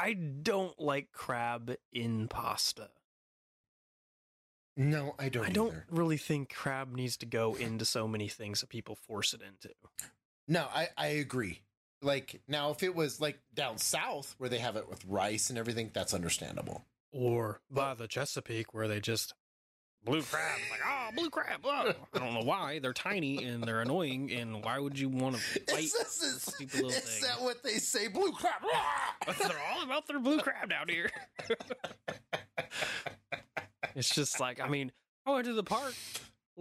[0.00, 2.90] I don't like crab in pasta.
[4.76, 5.44] No, I don't.
[5.46, 5.86] I don't either.
[5.90, 9.70] really think crab needs to go into so many things that people force it into.
[10.46, 11.62] No, I, I agree.
[12.00, 15.58] Like now, if it was like down south where they have it with rice and
[15.58, 16.84] everything, that's understandable.
[17.12, 19.34] Or by the Chesapeake where they just
[20.04, 21.60] blue crab, like oh blue crab.
[21.64, 21.92] Oh.
[22.14, 25.40] I don't know why they're tiny and they're annoying, and why would you want to
[25.40, 25.84] fight?
[25.84, 27.28] Is, this, is, stupid little is thing.
[27.28, 28.08] that what they say?
[28.08, 28.62] Blue crab.
[29.38, 31.10] they're all about their blue crab down here.
[33.94, 34.92] it's just like I mean,
[35.26, 35.94] oh, I went to the park.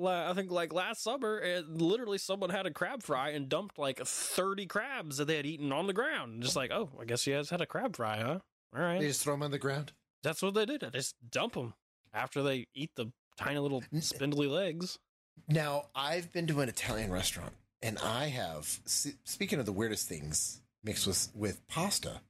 [0.06, 4.00] I think like last summer, and literally someone had a crab fry and dumped like
[4.06, 6.44] thirty crabs that they had eaten on the ground.
[6.44, 8.40] Just like, oh, I guess you guys had a crab fry, huh?
[8.76, 9.00] All right.
[9.00, 9.94] They just throw them on the ground.
[10.24, 10.82] That's what they did.
[10.82, 11.74] They just dump them
[12.14, 15.00] after they eat the tiny little spindly legs.
[15.48, 20.62] Now, I've been to an Italian restaurant and I have, speaking of the weirdest things
[20.84, 22.22] mixed with, with pasta,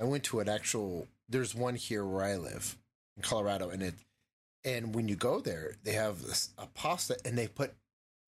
[0.00, 2.78] I went to an actual, there's one here where I live
[3.16, 3.94] in Colorado and it,
[4.66, 7.72] and when you go there, they have this, a pasta and they put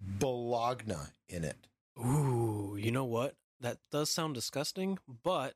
[0.00, 0.94] bologna
[1.28, 1.66] in it.
[1.98, 3.34] Ooh, you know what?
[3.60, 5.54] That does sound disgusting, but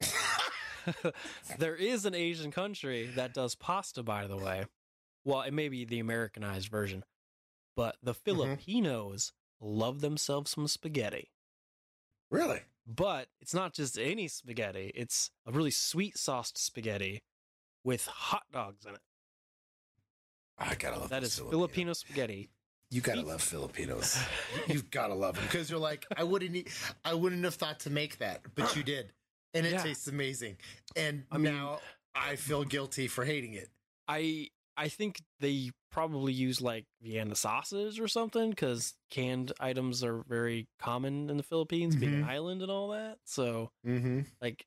[1.58, 4.64] there is an Asian country that does pasta, by the way.
[5.24, 7.04] Well, it may be the Americanized version,
[7.76, 8.24] but the mm-hmm.
[8.24, 11.30] Filipinos love themselves some spaghetti.
[12.30, 12.62] Really?
[12.86, 17.22] But it's not just any spaghetti, it's a really sweet sauced spaghetti
[17.84, 19.00] with hot dogs in it.
[20.58, 21.58] I gotta love That those is Filipinos.
[21.60, 22.50] Filipino spaghetti.
[22.90, 24.18] You gotta love Filipinos.
[24.66, 26.66] You've gotta love them because you're like, I wouldn't, e-
[27.04, 29.12] I wouldn't have thought to make that, but you did,
[29.54, 29.82] and it Yeah.
[29.82, 30.56] tastes amazing.
[30.96, 31.80] And I mean- now
[32.14, 33.68] I feel guilty for hating it.
[34.08, 40.22] I I think they probably use like Vienna sauces or something because canned items are
[40.28, 42.28] very common in the Philippines, being an Mhm.
[42.28, 43.18] island and all that.
[43.24, 44.20] So Mm-hmm.
[44.40, 44.64] like,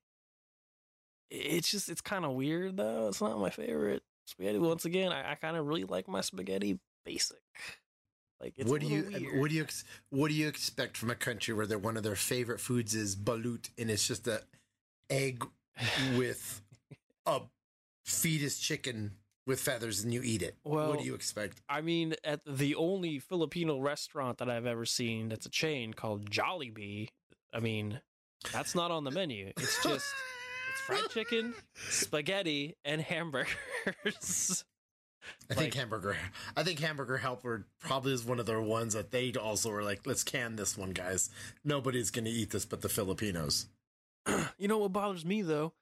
[1.29, 3.07] it's just it's kind of weird though.
[3.07, 4.59] It's not my favorite spaghetti.
[4.59, 7.37] Once again, I, I kind of really like my spaghetti basic.
[8.41, 9.39] Like, it's what a do you, weird.
[9.39, 9.65] what do you,
[10.09, 13.15] what do you expect from a country where their one of their favorite foods is
[13.15, 14.41] balut, and it's just a
[15.09, 15.45] egg
[16.17, 16.61] with
[17.27, 17.41] a
[18.03, 19.11] fetus chicken
[19.45, 20.57] with feathers, and you eat it?
[20.63, 21.61] Well- what do you expect?
[21.69, 26.29] I mean, at the only Filipino restaurant that I've ever seen that's a chain called
[26.29, 27.09] Jollibee.
[27.53, 28.01] I mean,
[28.51, 29.51] that's not on the menu.
[29.57, 30.05] It's just
[30.71, 31.53] it's fried chicken,
[31.89, 33.47] spaghetti, and hamburgers.
[35.49, 36.17] I think Like- hamburger.
[36.57, 40.07] I think hamburger helper probably is one of their ones that they also were like,
[40.07, 41.29] let's can this one, guys.
[41.63, 43.67] Nobody's gonna eat this but the Filipinos.
[44.57, 45.73] you know what bothers me though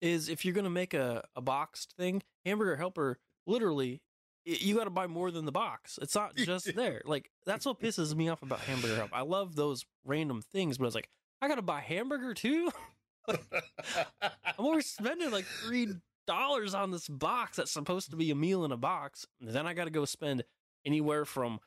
[0.00, 4.00] is if you're gonna make a, a boxed thing, hamburger helper literally
[4.48, 5.98] you got to buy more than the box.
[6.00, 7.02] It's not just there.
[7.04, 9.10] Like that's what pisses me off about hamburger help.
[9.12, 11.08] I love those random things, but I was like
[11.42, 12.70] I got to buy hamburger too.
[13.28, 15.88] I'm over spending like three
[16.26, 19.26] dollars on this box that's supposed to be a meal in a box.
[19.40, 20.44] And then I got to go spend
[20.84, 21.60] anywhere from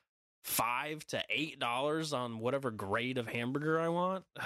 [0.43, 4.25] five to eight dollars on whatever grade of hamburger I want.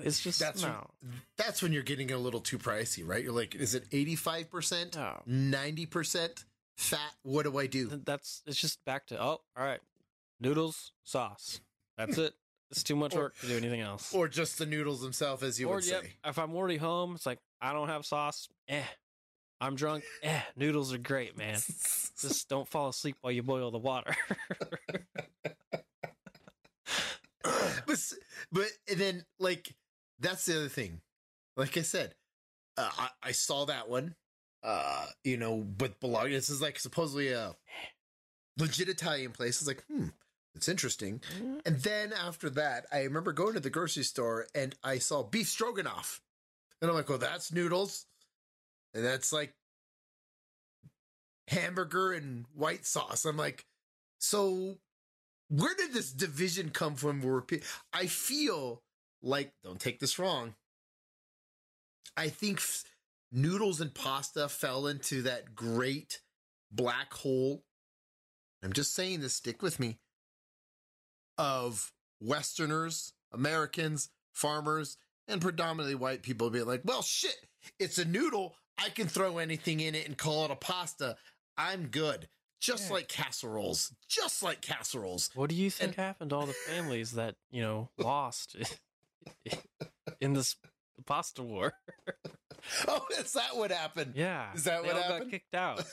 [0.00, 0.90] It's just That's no.
[1.36, 3.24] That's when you're getting a little too pricey, right?
[3.24, 4.96] You're like, is it eighty five percent,
[5.26, 6.44] ninety percent
[6.76, 7.14] fat?
[7.22, 8.00] What do I do?
[8.04, 9.80] That's it's just back to oh, all right,
[10.38, 11.60] noodles, sauce.
[11.96, 12.34] That's it.
[12.70, 14.12] It's too much Or- work to do anything else.
[14.14, 16.16] Or just the noodles themselves, as you Or, would yep, say.
[16.24, 18.48] if I'm already home, it's like I don't have sauce.
[18.68, 18.82] Eh,
[19.60, 20.04] I'm drunk.
[20.22, 21.54] Eh, noodles are great, man.
[22.20, 24.14] Just don't fall asleep while you boil the water.
[27.86, 28.12] but
[28.52, 29.74] but and then like
[30.20, 31.00] that's the other thing.
[31.56, 32.14] Like I said,
[32.76, 34.14] uh, I, I saw that one.
[34.62, 36.30] Uh, you know, but Bologna.
[36.30, 37.54] This is like supposedly a
[38.58, 39.60] legit Italian place.
[39.60, 40.08] It's like, hmm,
[40.54, 41.20] it's interesting.
[41.36, 41.58] Mm-hmm.
[41.66, 45.48] And then after that, I remember going to the grocery store and I saw beef
[45.48, 46.20] stroganoff,
[46.80, 48.06] and I'm like, well, that's noodles,
[48.94, 49.54] and that's like
[51.48, 53.24] hamburger and white sauce.
[53.24, 53.64] I'm like,
[54.18, 54.78] so
[55.48, 57.22] where did this division come from?
[57.92, 58.82] I feel
[59.22, 60.54] like, don't take this wrong.
[62.16, 62.84] I think f-
[63.32, 66.20] noodles and pasta fell into that great
[66.70, 67.62] black hole.
[68.62, 69.98] I'm just saying this, stick with me.
[71.38, 74.96] Of Westerners, Americans, farmers,
[75.28, 77.36] and predominantly white people being like, well, shit,
[77.78, 78.56] it's a noodle.
[78.76, 81.16] I can throw anything in it and call it a pasta.
[81.56, 82.28] I'm good.
[82.60, 82.94] Just Yeah.
[82.94, 83.92] like casseroles.
[84.08, 85.30] Just like casseroles.
[85.34, 88.56] what do you think And- happened to all the families that you know lost
[90.20, 90.56] in this
[91.06, 91.74] pasta war?
[92.88, 94.12] Oh, is that what happened?
[94.16, 95.24] Yeah, Is that they what all happened?
[95.26, 95.84] got kicked out,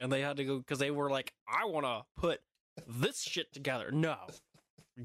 [0.00, 2.40] and they had to go because they were like, "I want to put
[2.86, 4.16] this shit together." No,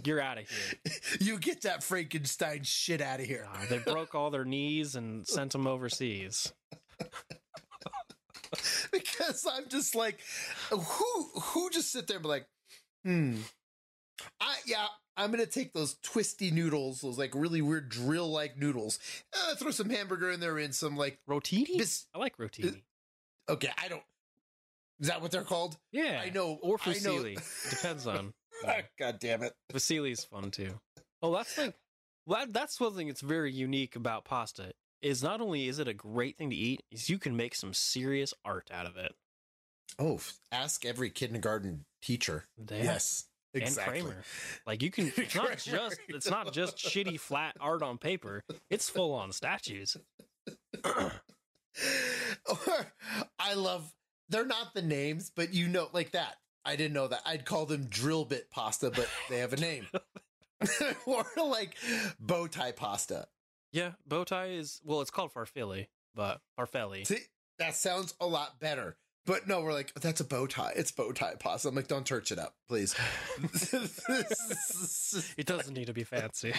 [0.03, 0.93] you're out of here.
[1.19, 3.47] you get that Frankenstein shit out of here.
[3.53, 6.53] Uh, they broke all their knees and sent them overseas.
[8.91, 10.19] because I'm just like,
[10.69, 12.47] who who just sit there and be like,
[13.03, 13.35] hmm,
[14.41, 18.99] I yeah, I'm gonna take those twisty noodles, those like really weird drill like noodles,
[19.33, 21.77] uh, throw some hamburger in there and some like, Rotini?
[21.77, 22.81] bis- I like rotini.
[23.49, 24.03] okay, I don't.
[24.99, 25.77] Is that what they're called?
[25.91, 27.37] Yeah, I know, Or fusilli.
[27.69, 28.33] Depends on.
[28.99, 29.53] God damn it!
[29.71, 30.79] Fusilli's fun too.
[31.21, 31.75] Oh, that's like
[32.25, 34.73] well, that- that's one thing that's very unique about pasta.
[35.01, 37.73] Is not only is it a great thing to eat, is you can make some
[37.73, 39.13] serious art out of it.
[39.99, 40.19] Oh,
[40.51, 42.45] ask every kindergarten teacher.
[42.57, 44.01] They- Yes, and exactly.
[44.01, 44.23] Kramer.
[44.65, 45.11] Like you can.
[45.15, 45.99] It's not just.
[46.09, 48.43] It's not just shitty flat art on paper.
[48.69, 49.95] It's full on statues.
[50.85, 51.11] or
[53.39, 53.91] I love
[54.29, 56.35] they're not the names, but you know, like that.
[56.67, 57.21] I didn't know that.
[57.25, 59.87] I'd call them drill bit pasta, but they have a name.
[61.05, 61.75] or like
[62.19, 63.27] bow tie pasta.
[63.71, 67.05] Yeah, bow tie is well, it's called farfalle, but farfalle.
[67.05, 67.19] See,
[67.59, 68.97] that sounds a lot better.
[69.25, 70.71] But no, we're like, that's a bow tie.
[70.75, 71.67] It's bow tie pasta.
[71.67, 72.95] I'm like, don't church it up, please.
[75.37, 76.53] It doesn't need to be fancy.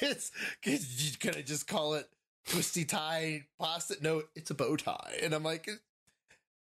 [0.00, 0.30] it's
[0.62, 2.06] can you I just call it
[2.48, 3.96] twisty tie pasta?
[4.00, 5.18] No, it's a bow tie.
[5.22, 5.68] And I'm like,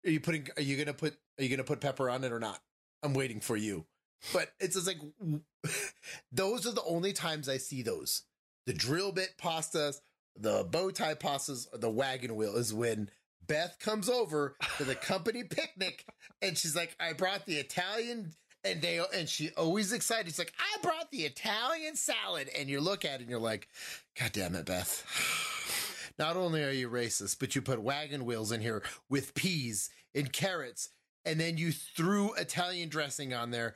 [0.04, 2.40] are you putting are you gonna put are you gonna put pepper on it or
[2.40, 2.60] not?
[3.02, 3.86] I'm waiting for you.
[4.32, 4.98] But it's just like
[6.32, 8.22] those are the only times I see those.
[8.66, 10.00] The drill bit pastas,
[10.36, 13.10] the bow tie pastas, or the wagon wheel is when
[13.46, 16.04] Beth comes over to the company picnic
[16.42, 18.32] and she's like, I brought the Italian
[18.64, 20.26] and they and she always excited.
[20.26, 22.50] She's like, I brought the Italian salad.
[22.56, 23.68] And you look at it and you're like,
[24.18, 25.04] God damn it, Beth.
[26.18, 30.32] Not only are you racist, but you put wagon wheels in here with peas and
[30.32, 30.88] carrots,
[31.24, 33.74] and then you threw Italian dressing on there.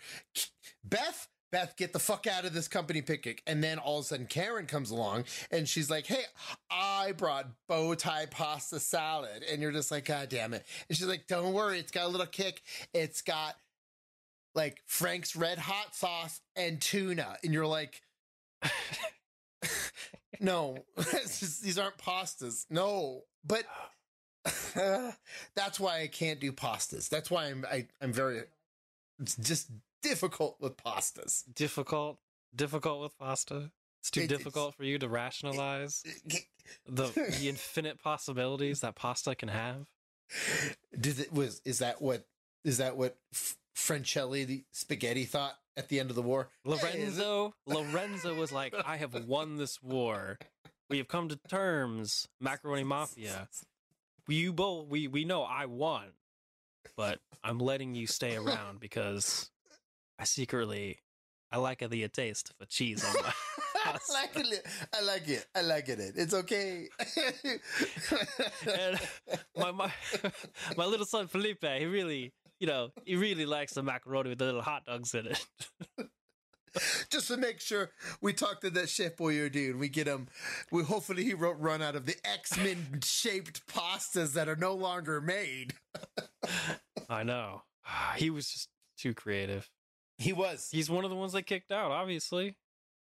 [0.84, 3.43] Beth, Beth, get the fuck out of this company picnic.
[3.47, 6.24] And then all of a sudden Karen comes along and she's like, Hey,
[6.70, 9.45] I brought bow tie pasta salad.
[9.51, 10.64] And you're just like, God damn it.
[10.88, 12.62] And she's like, Don't worry, it's got a little kick.
[12.95, 13.55] It's got
[14.55, 17.36] like Frank's red hot sauce and tuna.
[17.45, 18.01] And you're like,
[20.40, 22.66] no, just, these aren't pastas.
[22.70, 23.88] No, but oh.
[25.55, 27.09] that's why I can't do pastas.
[27.09, 28.43] That's why I'm I, I'm very.
[29.20, 29.70] It's just
[30.03, 31.45] difficult with pastas.
[31.55, 32.18] difficult,
[32.55, 33.70] difficult with pasta.
[34.01, 36.03] It's too It- it's- difficult for you to rationalize
[36.86, 39.86] the the infinite possibilities that pasta can have.
[40.99, 42.26] Did it was is that what
[42.64, 43.18] is that what
[43.76, 46.49] Francelli the spaghetti thought at the end of the war?
[46.64, 50.38] It- Lorenzo, Lorenzo was like, "I have won this war.
[50.90, 53.49] We have come to terms, macaroni mafia.
[54.29, 56.09] You both, we we know I won,
[56.97, 59.51] but I'm letting you stay around because
[60.18, 61.01] I secretly
[61.51, 63.33] I like the taste of cheese on my."
[63.85, 64.66] I like it.
[64.95, 65.47] I like it.
[65.55, 65.99] I like it.
[66.16, 66.89] It's okay.
[68.75, 69.01] and
[69.57, 69.93] my my
[70.77, 74.45] my little son Felipe, he really, you know, he really likes the macaroni with the
[74.45, 75.47] little hot dogs in it.
[77.11, 80.29] Just to make sure we talk to that chef Boyardee and we get him.
[80.70, 84.75] We hopefully he wrote run out of the X Men shaped pastas that are no
[84.75, 85.75] longer made.
[87.09, 87.62] I know.
[88.16, 88.68] He was just
[88.99, 89.68] too creative.
[90.18, 90.68] He was.
[90.70, 92.57] He's one of the ones they kicked out, obviously.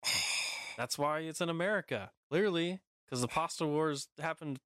[0.77, 4.59] That's why it's in America, clearly, because the pasta wars happened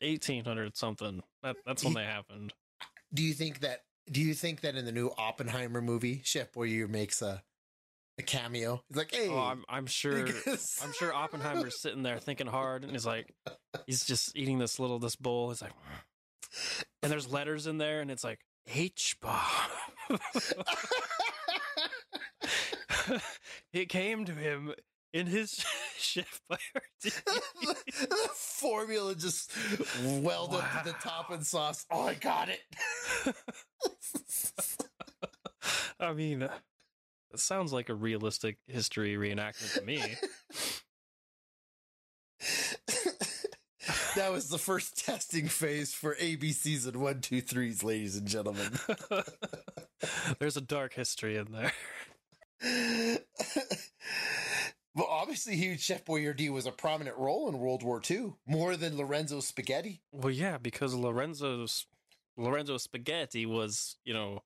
[0.00, 1.22] 1800 something.
[1.42, 2.52] That, that's when He- they happened.
[3.14, 3.82] Do you think that?
[4.10, 7.42] Do you think that in the new Oppenheimer movie, Chef Boyardee makes a
[8.18, 8.82] a cameo?
[8.88, 10.26] He's like, "Hey, Oh, I'm, I'm sure.
[10.82, 13.32] I'm sure Oppenheimer's sitting there thinking hard, and he's like,
[13.86, 15.50] he's just eating this little this bowl.
[15.50, 15.72] He's like,
[17.02, 18.40] and there's letters in there, and it's like
[18.74, 19.40] H bomb.
[23.72, 24.72] it came to him
[25.12, 25.64] in his
[25.98, 26.58] chef the,
[27.02, 29.52] the formula just
[30.04, 31.86] welled up to the top and sauce.
[31.90, 33.34] Oh, I got it.
[35.98, 36.48] I mean,
[37.40, 39.98] sounds like a realistic history reenactment to me.
[44.16, 48.78] that was the first testing phase for ABCs one, two, threes, ladies and gentlemen.
[50.38, 51.72] There's a dark history in there.
[54.94, 58.96] well, obviously, Huge Chef Boyardee was a prominent role in World War II, more than
[58.96, 60.02] Lorenzo Spaghetti.
[60.12, 61.86] Well, yeah, because Lorenzo's
[62.36, 64.42] Lorenzo Spaghetti was, you know,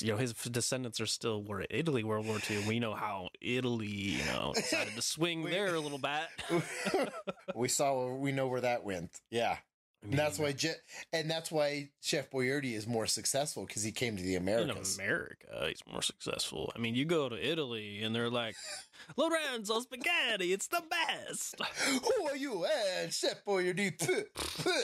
[0.00, 2.64] you know, his descendants are still were Italy World War II.
[2.66, 7.10] We know how Italy, you know, decided to swing We- there a little bit.
[7.54, 9.10] we saw, we know where that went.
[9.30, 9.56] Yeah.
[10.02, 10.74] I And that's why, Je-
[11.12, 15.66] and that's why Chef Boyardee is more successful because he came to the in America,
[15.68, 16.72] he's more successful.
[16.74, 18.56] I mean, you go to Italy and they're like,
[19.16, 21.54] Lorenzo Spaghetti, it's the best.
[22.02, 22.64] Who are you?
[22.66, 23.92] Eh, Chef Boyardee.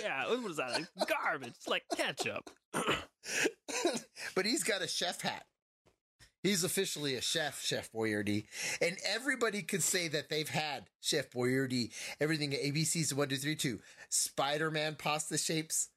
[0.03, 0.73] Yeah, what is that?
[0.73, 1.49] Like garbage.
[1.57, 2.51] It's like ketchup.
[4.35, 5.45] but he's got a chef hat.
[6.43, 8.47] He's officially a chef, Chef Boyardee.
[8.81, 11.91] And everybody could say that they've had Chef Boyardee.
[12.21, 13.81] Everything at ABC's 1, 2, 3, 2.
[14.09, 15.89] Spider Man pasta shapes,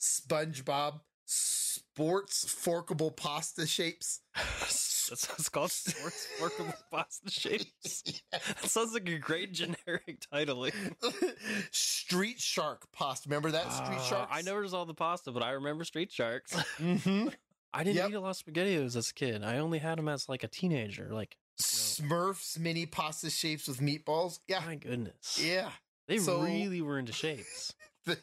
[0.00, 4.20] SpongeBob, sports forkable pasta shapes.
[4.34, 5.70] That's what it's called.
[5.70, 8.02] Sports workable pasta shapes.
[8.32, 10.74] That sounds like a great generic titling.
[11.70, 13.28] Street Shark pasta.
[13.28, 13.72] Remember that?
[13.72, 14.28] Street shark?
[14.30, 16.52] I never saw all the pasta, but I remember Street Sharks.
[16.78, 17.28] Mm-hmm.
[17.74, 18.10] I didn't Yep.
[18.10, 19.42] eat a lot of SpaghettiOs as a kid.
[19.42, 21.08] I only had them as like a teenager.
[21.12, 24.38] Like, Smurfs mini pasta shapes with meatballs.
[24.48, 24.60] Yeah.
[24.64, 25.38] my goodness.
[25.42, 25.70] Yeah.
[26.08, 27.74] They so- really were into shapes.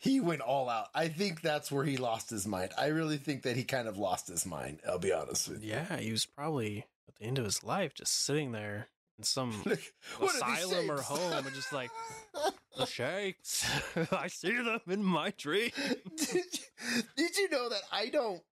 [0.00, 0.88] he went all out.
[0.94, 2.72] I think that's where he lost his mind.
[2.78, 4.80] I really think that he kind of lost his mind.
[4.86, 5.70] I'll be honest with you.
[5.70, 8.88] Yeah, he was probably at the end of his life just sitting there
[9.18, 9.52] in some
[10.18, 11.08] What are these asylum or shapes?
[11.08, 11.90] home and just like
[12.76, 13.64] the shakes.
[14.12, 15.70] I see them in my dream.
[16.16, 18.42] did, you, did you know that I don't?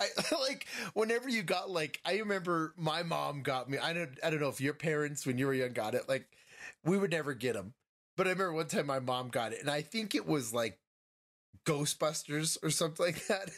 [0.00, 0.06] I
[0.40, 3.78] like whenever you got like I remember my mom got me.
[3.78, 6.08] I don't I don't know if your parents when you were young got it.
[6.08, 6.26] Like
[6.84, 7.74] we would never get them,
[8.16, 10.78] but I remember one time my mom got it, and I think it was like
[11.66, 13.50] Ghostbusters or something like that.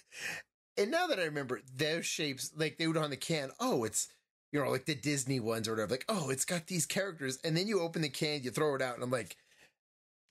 [0.76, 3.51] And now that I remember those shapes, like they would on the can.
[3.61, 4.09] Oh, it's
[4.53, 5.93] you know like the Disney ones or whatever.
[5.93, 8.82] Like oh, it's got these characters, and then you open the can, you throw it
[8.82, 9.36] out, and I'm like.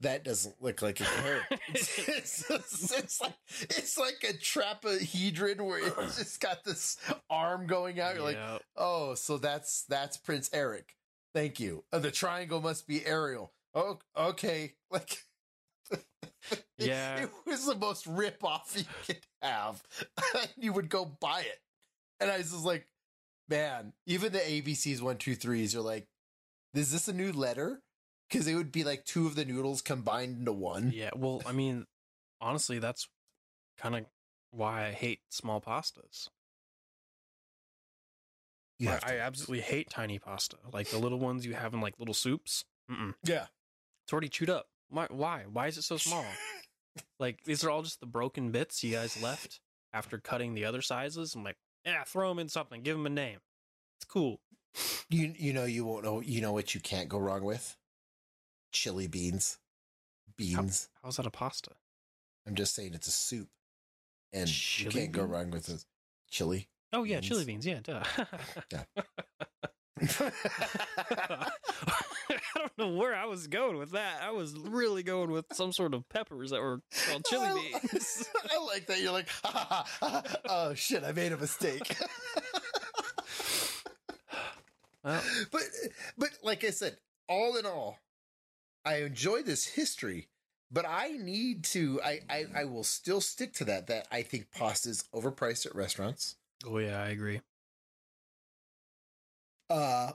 [0.02, 1.58] That doesn't look like a character.
[1.70, 6.96] it's, it's, it's like it's like a trapahedron where it's just got this
[7.30, 8.16] arm going out.
[8.16, 8.38] You're like,
[8.78, 10.96] oh, so that's that's Prince Eric.
[11.36, 11.84] Thank you.
[11.92, 13.52] Uh, the triangle must be Ariel.
[13.76, 14.74] Oh, okay.
[14.92, 15.24] Like,
[16.78, 17.24] Yeah.
[17.24, 19.84] it was the most rip off you could have.
[20.58, 21.60] you would go buy it,
[22.20, 22.88] and I was just like,
[23.50, 23.94] man.
[24.08, 26.08] Even the ABCs one two threes are like,
[26.74, 27.82] is this a new letter?
[28.30, 30.92] Because it would be like two of the noodles combined into one.
[30.94, 31.86] Yeah, well, I mean,
[32.40, 33.08] honestly, that's
[33.78, 34.06] kind of
[34.52, 36.30] why I hate small pastas.
[38.78, 41.96] Yeah, I, I absolutely hate tiny pasta, like the little ones you have in like
[42.00, 42.64] little soups.
[42.90, 43.14] Mm-mm.
[43.24, 43.48] yeah.
[44.06, 44.68] It's already chewed up.
[44.90, 45.08] Why?
[45.12, 45.44] Why?
[45.52, 46.26] Why is it so small?
[47.20, 49.60] like these are all just the broken bits you guys left
[49.94, 51.36] after cutting the other sizes.
[51.36, 52.82] I'm like, yeah, throw them in something.
[52.82, 53.40] Give them a name.
[53.98, 54.40] It's cool.
[55.10, 57.76] You you know you won't know you know what you can't go wrong with?
[58.72, 59.58] Chili beans.
[60.38, 60.90] Beans.
[61.04, 61.72] How's that a pasta?
[62.48, 63.50] I'm just saying it's a soup.
[64.32, 65.86] And Chili you can't go wrong with this.
[66.30, 66.70] Chili.
[66.94, 67.66] Oh yeah, chili Beans.
[67.66, 67.86] beans.
[67.88, 68.26] Yeah, duh.
[68.72, 68.84] Yeah.
[71.22, 71.50] I
[72.58, 74.22] don't know where I was going with that.
[74.24, 78.26] I was really going with some sort of peppers that were called chili I- beans.
[78.52, 79.02] I like that.
[79.02, 80.36] You're like, ha, ha, ha, ha.
[80.50, 81.96] oh shit, I made a mistake.
[85.02, 85.22] Well,
[85.54, 85.62] but
[86.18, 86.98] but like I said,
[87.30, 87.98] all in all,
[88.86, 90.28] I enjoy this history,
[90.72, 94.52] but I need to I, I I will still stick to that that I think
[94.52, 96.36] pasta is overpriced at restaurants.
[96.66, 97.42] oh yeah, I agree.
[99.70, 100.12] Uh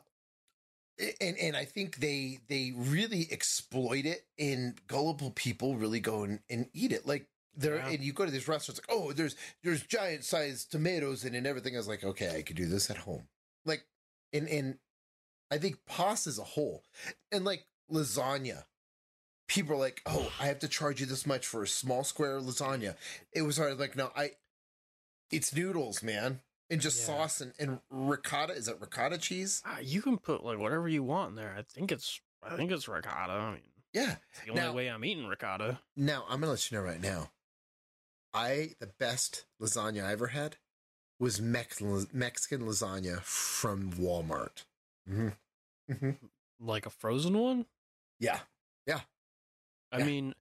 [1.20, 6.40] and and I think they they really exploit it and gullible people really go and,
[6.48, 7.06] and eat it.
[7.06, 7.88] Like there Yeah.
[7.88, 11.46] and you go to these restaurants like, oh, there's there's giant sized tomatoes it and
[11.46, 11.74] everything.
[11.74, 13.28] I was like, okay, I could do this at home.
[13.64, 13.84] Like
[14.32, 14.78] and and
[15.50, 16.82] I think pasta as a whole
[17.32, 18.64] and like lasagna.
[19.46, 22.40] People are like, oh, I have to charge you this much for a small square
[22.40, 22.96] lasagna.
[23.32, 23.78] It was hard.
[23.78, 24.32] Like, no, I
[25.30, 26.40] it's noodles, man.
[26.70, 27.06] And just Yeah.
[27.06, 28.54] sauce and, and ricotta.
[28.54, 29.62] Is it ricotta cheese?
[29.66, 31.54] Ah, you can put like whatever you want in there.
[31.58, 33.32] I think it's I think it's ricotta.
[33.32, 33.60] I mean,
[33.92, 34.16] Yeah.
[34.32, 35.80] it's the only Now- way I'm eating ricotta.
[35.94, 37.30] Now I'm gonna let you know right now.
[38.32, 40.56] I the best lasagna I ever had
[41.20, 41.80] was Mex-
[42.12, 44.64] Mexican lasagna from Walmart.
[45.06, 45.28] hmm
[45.92, 46.10] hmm
[46.58, 47.66] Like a frozen one?
[48.24, 48.40] Yeah,
[48.86, 49.00] Yeah.
[49.92, 50.04] I Yeah.
[50.06, 50.34] mean,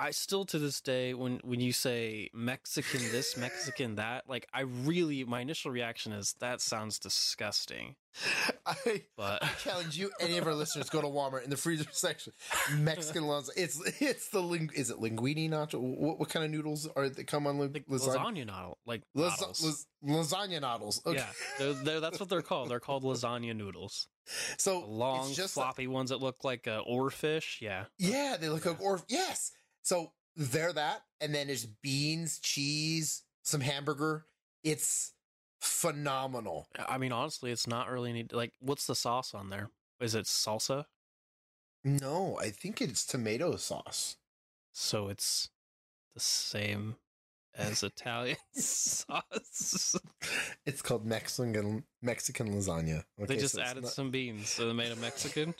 [0.00, 4.60] I still to this day when when you say Mexican this, Mexican that, like I
[4.60, 7.96] really my initial reaction is that sounds disgusting.
[8.64, 10.12] I But I challenge you.
[10.20, 12.32] Any of our listeners go to Walmart in the freezer section.
[12.76, 13.50] Mexican lasagna.
[13.56, 14.70] It's it's the ling.
[14.72, 15.80] Is it linguine nacho?
[15.80, 18.14] What, what kind of noodles are that come on li- like lasagna?
[18.24, 19.64] lasagna noodle, like Las- noodles.
[19.64, 19.86] las-
[20.32, 21.02] lasagna noodles.
[21.04, 21.18] Okay.
[21.18, 21.26] Yeah,
[21.58, 22.70] they're, they're, that's what they're called.
[22.70, 24.06] They're called lasagna noodles.
[24.58, 27.60] So Long, it's just like- floppy ones that look like uh, oarfish.
[27.60, 29.52] Yeah, Yeah, they look like or yes.
[29.82, 34.26] So they're that, and then there's beans, cheese, some hamburger.
[34.62, 35.12] It's
[35.60, 36.68] phenomenal.
[36.88, 38.52] I mean, honestly, it's not really need like.
[38.60, 39.70] What's the sauce on there?
[40.00, 40.84] Is it salsa?
[41.84, 44.16] No, I think it's tomato sauce.
[44.72, 45.48] So it's
[46.14, 46.96] the same
[47.58, 49.96] as Italian sauce.
[50.64, 53.04] It's called Mexican Mexican lasagna.
[53.18, 55.54] they just so added not- some beans, so they made a Mexican.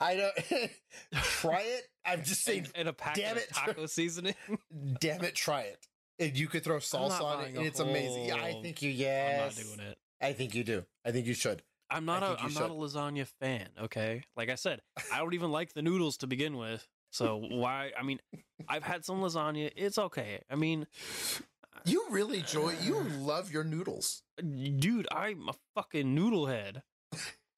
[0.00, 0.70] I don't
[1.14, 1.88] try it.
[2.04, 3.48] I'm just saying, and, and a packet damn of it.
[3.52, 4.34] taco seasoning.
[5.00, 5.86] damn it, try it.
[6.18, 8.26] And you could throw salsa on it, and it's amazing.
[8.26, 8.90] Yeah, I think you.
[8.90, 9.40] Yeah.
[9.42, 9.98] I'm not doing it.
[10.20, 10.84] I think you do.
[11.04, 11.62] I think you should.
[11.90, 13.68] I'm not a I'm not a lasagna fan.
[13.82, 14.80] Okay, like I said,
[15.12, 16.86] I don't even like the noodles to begin with.
[17.14, 17.92] So why?
[17.98, 18.18] I mean,
[18.68, 19.70] I've had some lasagna.
[19.76, 20.40] It's okay.
[20.50, 20.86] I mean,
[21.84, 22.74] You really enjoy.
[22.82, 24.22] You love your noodles.
[24.38, 26.82] dude, I'm a fucking noodle head.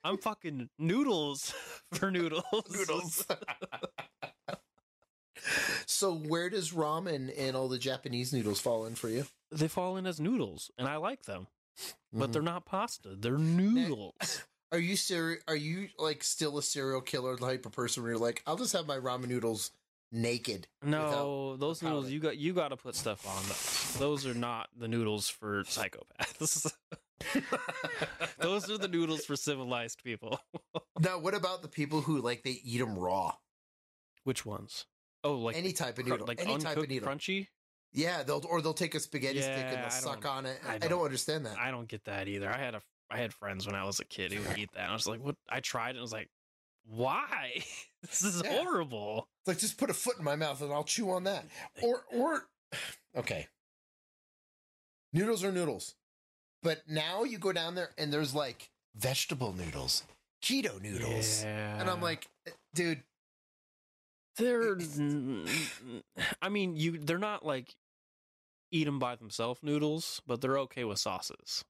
[0.05, 1.55] I'm fucking noodles
[1.95, 2.45] for noodles.
[2.71, 3.27] noodles.
[5.87, 9.25] so where does ramen and all the Japanese noodles fall in for you?
[9.51, 11.47] they fall in as noodles, and I like them,
[12.13, 12.33] but Mhm.
[12.33, 13.15] they're not pasta.
[13.17, 14.43] They're noodles.
[14.73, 15.43] Are you serious?
[15.47, 18.73] Are you like still a serial killer type of person where you're like, I'll just
[18.73, 19.71] have my ramen noodles
[20.13, 20.67] naked.
[20.83, 23.97] No, those noodles you got you got to put stuff on those.
[23.99, 26.73] Those are not the noodles for psychopaths.
[28.39, 30.41] those are the noodles for civilized people.
[30.99, 33.35] Now, what about the people who like they eat them raw?
[34.25, 34.87] Which ones?
[35.23, 37.07] Oh, like any type of noodle, like any type of noodle.
[37.07, 37.49] crunchy.
[37.93, 40.59] Yeah, they'll or they'll take a spaghetti stick and they'll suck on it.
[40.67, 41.59] I I don't, don't- understand that.
[41.59, 42.49] I don't get that either.
[42.51, 42.81] I had a
[43.11, 44.91] I had friends when I was a kid who would eat that.
[44.91, 45.37] I was like, what?
[45.49, 45.91] I tried it.
[45.91, 46.29] and I was like,
[46.85, 47.63] why?
[48.03, 48.63] this is Yeah.
[48.63, 49.29] horrible.
[49.43, 51.45] It's like just put a foot in my mouth and I'll chew on that.
[51.83, 52.49] Or or
[53.17, 53.47] okay.
[55.13, 55.95] Noodles are noodles.
[56.63, 60.03] But now you go down there and there's like vegetable noodles,
[60.43, 61.45] keto noodles.
[61.45, 61.81] Yeah.
[61.81, 63.03] And I'm like, eh, dude,
[64.37, 64.77] they're.
[66.43, 66.99] I mean, you.
[66.99, 67.77] They're not like
[68.73, 71.65] eat them by themselves noodles, but they're okay with sauces.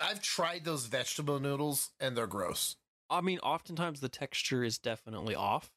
[0.00, 2.76] I've tried those vegetable noodles and they're gross.
[3.08, 5.70] I mean, oftentimes the texture is definitely off,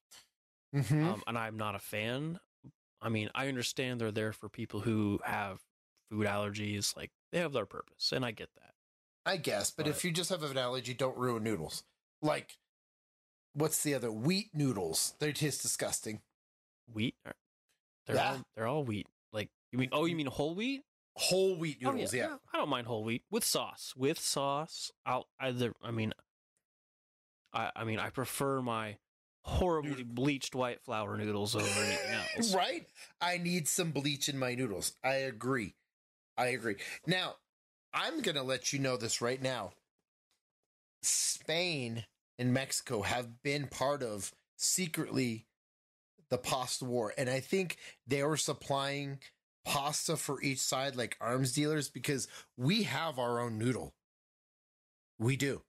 [0.76, 1.04] Mm-hmm.
[1.04, 2.40] um, and I'm not a fan.
[3.02, 5.60] I mean, I understand they're there for people who have
[6.12, 8.74] food allergies, like they have their purpose, and I get that.
[9.26, 11.84] I guess, but if you just have an allergy, don't ruin noodles.
[12.22, 12.58] Like,
[13.54, 14.12] what's the other?
[14.12, 15.14] Wheat noodles.
[15.20, 16.22] They taste disgusting.
[16.92, 17.16] Wheat,
[18.06, 18.32] they're Yeah.
[18.32, 19.08] all they're all wheat.
[19.32, 19.90] Like you mean?
[19.92, 20.84] Oh, you mean whole wheat?
[21.16, 22.38] Whole wheat Oh, noodles, yeah.
[22.54, 23.94] I don't mind whole wheat with sauce.
[23.98, 25.74] With sauce, I'll either.
[25.84, 26.14] I mean,
[27.54, 28.98] I I mean, I prefer my
[29.44, 32.54] horribly bleached white flour noodles over anything else.
[32.54, 32.88] Right?
[33.20, 34.94] I need some bleach in my noodles.
[35.04, 35.76] I agree.
[36.38, 36.76] I agree.
[37.06, 37.36] Now,
[37.94, 39.72] I'm going to let you know this right now.
[41.02, 42.06] Spain
[42.38, 45.48] and Mexico have been part of secretly
[46.30, 47.14] the pasta war.
[47.18, 49.20] And I think they were supplying
[49.70, 53.94] pasta for each side like arms dealers because we have our own noodle.
[55.20, 55.62] We do.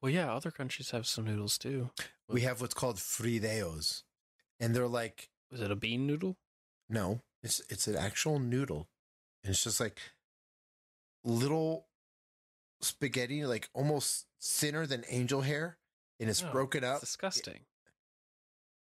[0.00, 1.90] Well, yeah, other countries have some noodles too.
[2.28, 4.02] We have what's called frideos.
[4.60, 6.36] And they're like Is it a bean noodle?
[6.88, 8.88] No, it's it's an actual noodle.
[9.42, 9.98] And it's just like
[11.24, 11.86] little
[12.80, 15.78] spaghetti, like almost thinner than angel hair,
[16.18, 17.00] and it's No, broken It's up.
[17.00, 17.60] disgusting.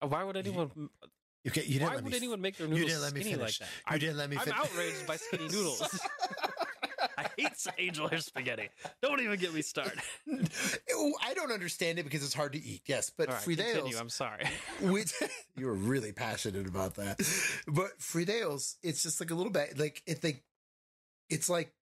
[0.03, 0.91] Uh, Why would anyone?
[1.47, 2.17] Okay, you didn't Why let would me.
[2.17, 3.61] anyone make their you noodles didn't let me skinny finish.
[3.61, 3.75] like that?
[3.91, 4.37] You I, didn't let me.
[4.39, 5.83] I'm fin- outraged by skinny noodles.
[7.19, 8.69] I hate angel hair spaghetti.
[9.03, 9.99] Don't even get me started.
[10.29, 12.83] I don't understand it because it's hard to eat.
[12.87, 13.97] Yes, but All right, continue.
[13.97, 14.45] I'm sorry.
[14.81, 17.19] You were really passionate about that,
[17.67, 20.43] but frideos, it's just like a little bit like it like
[21.31, 21.73] it's like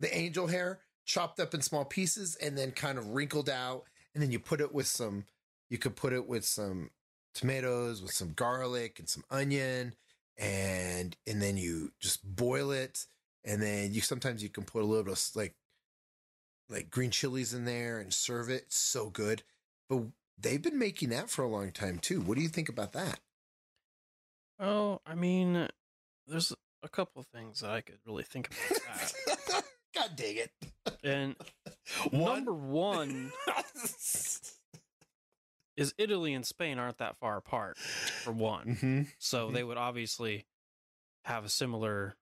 [0.00, 3.84] the angel hair chopped up in small pieces and then kind of wrinkled out,
[4.14, 5.24] and then you put it with some.
[5.70, 6.90] You could put it with some
[7.36, 9.94] tomatoes, with some garlic and some onion,
[10.38, 13.06] and and then you just boil it,
[13.44, 15.54] and then you sometimes you can put a little bit of like
[16.68, 18.64] like green chilies in there and serve it.
[18.66, 19.42] It's so good,
[19.88, 20.02] but
[20.38, 22.20] they've been making that for a long time too.
[22.20, 23.20] What do you think about that?
[24.58, 25.68] Oh, I mean,
[26.26, 29.64] there's a couple of things that I could really think about that.
[29.94, 30.50] God dang it!
[31.04, 31.36] And
[32.10, 33.32] One- number one
[35.76, 38.76] is Italy and Spain aren't that far apart, for one.
[38.80, 40.46] hmm So they would obviously
[41.24, 42.16] have a similar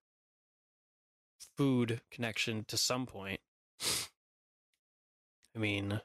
[1.56, 3.40] food connection to some point.
[5.54, 6.00] I mean,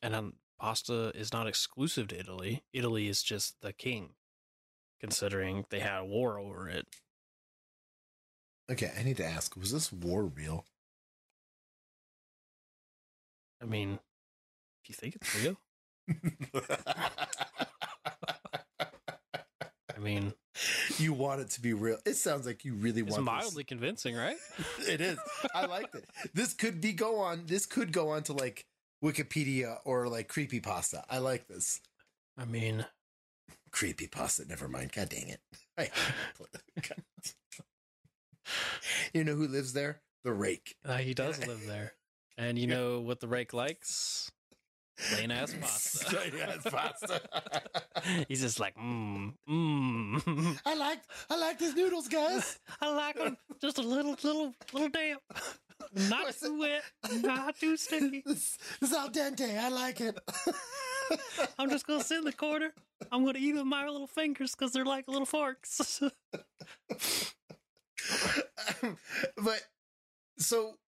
[0.00, 2.62] and um, pasta is not exclusive to Italy.
[2.72, 4.10] Italy is just the king,
[5.00, 6.86] considering they had a war over it.
[8.70, 10.64] Okay, I need to ask: Was this war real?
[13.60, 15.56] I mean, do you think it's real,
[19.94, 20.34] I mean,
[20.98, 21.98] you want it to be real.
[22.04, 23.14] It sounds like you really want.
[23.14, 24.36] it's mildly convincing, right?
[24.88, 25.18] It is.
[25.54, 26.04] I liked it.
[26.34, 27.46] This could be go on.
[27.46, 28.64] This could go on to like
[29.04, 31.04] Wikipedia or like creepy pasta.
[31.10, 31.80] I like this
[32.38, 32.84] I mean,
[33.72, 34.44] creepy pasta.
[34.46, 34.92] Never mind.
[34.92, 35.40] God dang it.
[39.12, 40.00] You know who lives there?
[40.22, 40.76] The rake.
[40.84, 41.94] uh, he does live there.
[42.38, 44.30] And you know what the rake likes?
[44.96, 46.04] Plain ass pasta.
[46.06, 47.20] Plain ass pasta.
[48.28, 50.58] He's just like, mmm, mmm.
[50.64, 52.58] I like I like these noodles, guys.
[52.80, 55.20] I like them just a little, little, little damp.
[55.92, 56.82] Not What's too wet,
[57.22, 58.22] not too sticky.
[58.24, 59.58] This, this al dente.
[59.58, 60.18] I like it.
[61.58, 62.72] I'm just gonna sit in the corner.
[63.12, 66.00] I'm gonna eat with my little fingers because they're like little forks.
[69.36, 69.62] but
[70.38, 70.78] so,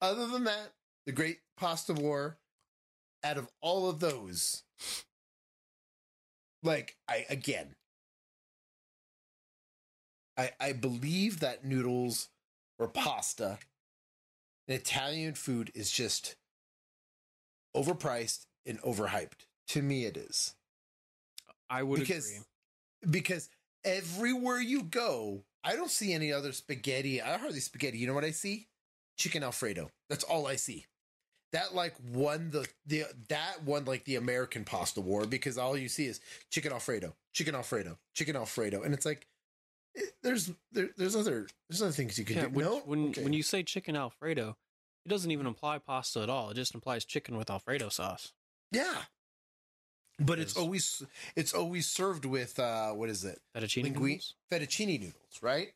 [0.00, 0.72] other than that,
[1.06, 2.38] the Great Pasta War.
[3.24, 4.62] Out of all of those,
[6.62, 7.74] like I again,
[10.36, 12.28] I I believe that noodles
[12.78, 13.58] or pasta,
[14.68, 16.36] Italian food is just
[17.76, 19.46] overpriced and overhyped.
[19.68, 20.54] To me, it is
[21.70, 22.44] I would because agree.
[23.10, 23.50] because
[23.84, 27.22] everywhere you go, I don't see any other spaghetti.
[27.22, 27.98] I hardly spaghetti.
[27.98, 28.68] You know what I see?
[29.18, 29.90] Chicken Alfredo.
[30.08, 30.86] That's all I see.
[31.54, 35.88] That like won the the that won like the American pasta war because all you
[35.88, 39.28] see is chicken Alfredo, chicken Alfredo, chicken Alfredo, and it's like
[39.94, 42.48] it, there's there, there's other there's other things you can Yeah, do.
[42.50, 43.22] when, no, when Okay.
[43.22, 44.56] when you say chicken Alfredo,
[45.06, 46.50] it doesn't even imply pasta at all.
[46.50, 48.32] It just implies chicken with Alfredo sauce.
[48.72, 49.02] yeah,
[50.18, 51.04] but it's always
[51.36, 54.34] it's always served with uh what is it Fettuccine Linguine- noodles.
[54.50, 55.72] fettuccine noodles, right?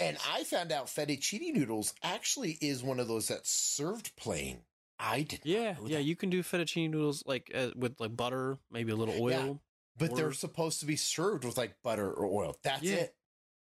[0.00, 4.62] And I found out fettuccine noodles actually is one of those that's served plain.
[4.98, 8.92] I did, yeah, yeah, you can do fettuccine noodles like uh, with like butter, maybe
[8.92, 9.60] a little oil.
[9.98, 12.56] but or- they're supposed to be served with like butter or oil.
[12.62, 12.94] That's Yeah.
[12.96, 13.16] it.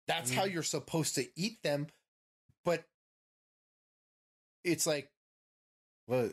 [0.07, 0.53] That's how Mm.
[0.53, 1.87] you're supposed to eat them.
[2.65, 2.85] But
[4.63, 5.11] it's like,
[6.07, 6.31] well,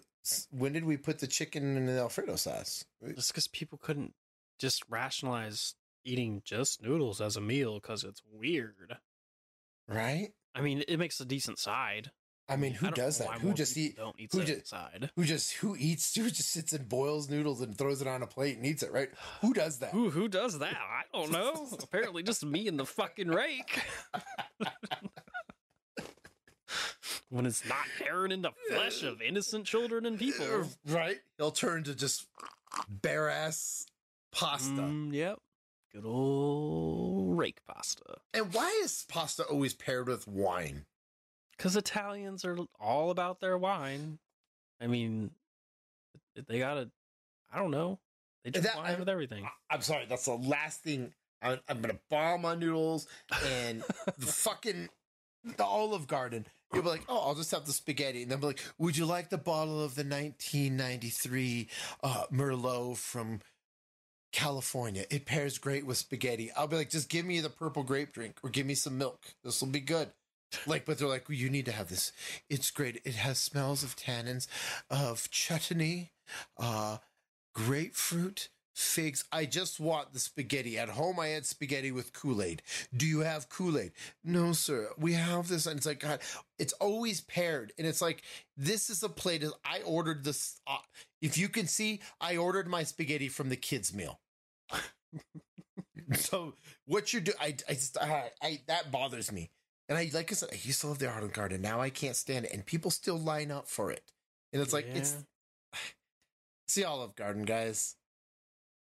[0.50, 2.84] when did we put the chicken in the Alfredo sauce?
[3.14, 4.14] Just because people couldn't
[4.58, 5.74] just rationalize
[6.04, 8.96] eating just noodles as a meal because it's weird.
[9.88, 10.30] Right?
[10.54, 12.10] I mean, it makes a decent side.
[12.48, 13.40] I mean, who I does that?
[13.40, 13.96] Who just eat?
[13.96, 15.10] Don't eat who that ju- side.
[15.16, 16.14] Who just who eats?
[16.16, 18.92] Who just sits and boils noodles and throws it on a plate and eats it?
[18.92, 19.10] Right?
[19.42, 19.90] Who does that?
[19.90, 20.76] Who who does that?
[20.76, 21.66] I don't know.
[21.82, 23.82] Apparently, just me and the fucking rake.
[27.30, 30.46] when it's not tearing into flesh of innocent children and people.
[30.86, 31.18] Right?
[31.38, 32.26] He'll turn to just
[32.88, 33.86] bare ass
[34.32, 34.70] pasta.
[34.72, 35.38] Mm, yep.
[35.96, 38.16] Good old rake pasta.
[38.34, 40.84] And why is pasta always paired with wine?
[41.56, 44.18] Because Italians are all about their wine.
[44.78, 45.30] I mean,
[46.48, 46.90] they gotta.
[47.50, 47.98] I don't know.
[48.44, 49.48] They drink That- wine I'm- with everything.
[49.70, 51.14] I'm sorry, that's the last thing.
[51.40, 53.06] I'm, I'm gonna bomb on noodles
[53.46, 53.82] and
[54.18, 54.90] the fucking
[55.56, 56.46] the Olive Garden.
[56.74, 59.06] You'll be like, oh, I'll just have the spaghetti, and then be like, would you
[59.06, 61.68] like the bottle of the 1993
[62.02, 63.40] uh, Merlot from
[64.36, 65.06] California?
[65.08, 66.52] It pairs great with spaghetti.
[66.54, 69.34] I'll be like, just give me the purple grape drink or give me some milk.
[69.42, 70.10] This will be good.
[70.66, 72.12] Like, but they're like, well, you need to have this.
[72.50, 73.00] It's great.
[73.06, 74.46] It has smells of tannins,
[74.90, 76.12] of chutney,
[76.58, 76.98] uh,
[77.54, 79.24] grapefruit, figs.
[79.32, 80.78] I just want the spaghetti.
[80.78, 82.62] At home, I had spaghetti with Kool Aid.
[82.94, 83.92] Do you have Kool Aid?
[84.22, 84.90] No, sir.
[84.98, 85.64] We have this.
[85.66, 86.20] And it's like, God,
[86.58, 87.72] it's always paired.
[87.78, 88.22] And it's like,
[88.54, 89.44] this is a plate.
[89.64, 90.60] I ordered this.
[90.66, 90.76] Uh,
[91.22, 94.20] if you can see, I ordered my spaghetti from the kids' meal.
[96.14, 96.54] so
[96.86, 99.50] what you're doing, I, I just, I, I, that bothers me.
[99.88, 101.62] And I, like I said, I used to love the Olive Garden.
[101.62, 102.52] Now I can't stand it.
[102.52, 104.02] And people still line up for it.
[104.52, 105.16] And it's like, it's,
[105.72, 105.78] Yeah.
[106.66, 107.96] it's the Olive Garden, guys.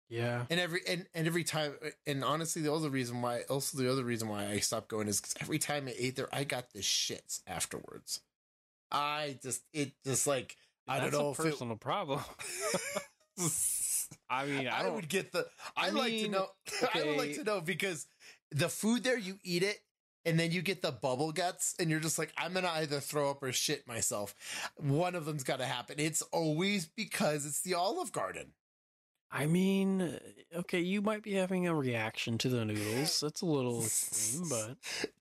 [0.08, 0.44] Yeah.
[0.50, 1.74] And every and, and every time
[2.06, 5.20] and honestly the other reason why also the other reason why I stopped going is
[5.20, 8.20] because every time I ate there I got the shits afterwards.
[8.92, 10.56] I just it just like
[10.86, 12.20] I don't That's know a if it personal problem.
[14.28, 15.46] I mean, I, I, would get the
[15.76, 16.48] I I'd like to mean, know
[16.94, 18.06] I would like to know because
[18.50, 19.78] the food there you eat it
[20.24, 23.00] and then you get the bubble guts and you're just like I'm going to either
[23.00, 24.34] throw up or shit myself.
[24.76, 25.96] One of them's got to happen.
[25.98, 28.52] It's always because it's the Olive Garden.
[29.30, 30.18] I mean,
[30.54, 33.20] okay, you might be having a reaction to the noodles.
[33.20, 34.76] That's a little extreme, but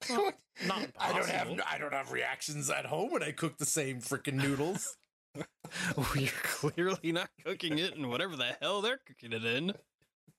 [0.09, 0.35] not-
[0.67, 1.59] not I don't have.
[1.69, 4.95] I don't have reactions at home when I cook the same freaking noodles.
[6.15, 9.73] you're clearly not cooking it in whatever the hell they're cooking it in.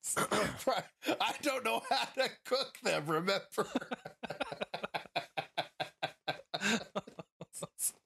[0.16, 3.06] I don't know how to cook them.
[3.06, 3.40] Remember?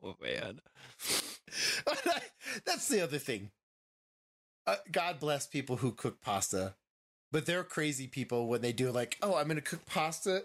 [0.03, 0.61] oh man,
[2.65, 3.51] That's the other thing.
[4.67, 6.75] Uh, God bless people who cook pasta,
[7.33, 10.45] but they're crazy people when they do like, oh, I'm going to cook pasta,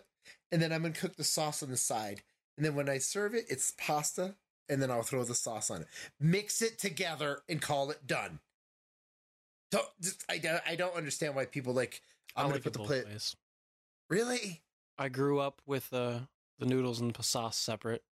[0.51, 2.23] and then I'm going to cook the sauce on the side,
[2.57, 4.35] and then when I serve it, it's pasta,
[4.69, 5.87] and then I'll throw the sauce on it.
[6.19, 8.39] Mix it together and call it done.
[10.01, 12.01] Just, I, don't- I don't understand why people like.
[12.35, 13.05] I'm I like put the plate.
[13.05, 13.35] ways.
[14.09, 14.61] Really?
[14.97, 16.19] I grew up with uh,
[16.59, 18.03] the noodles and the sauce separate,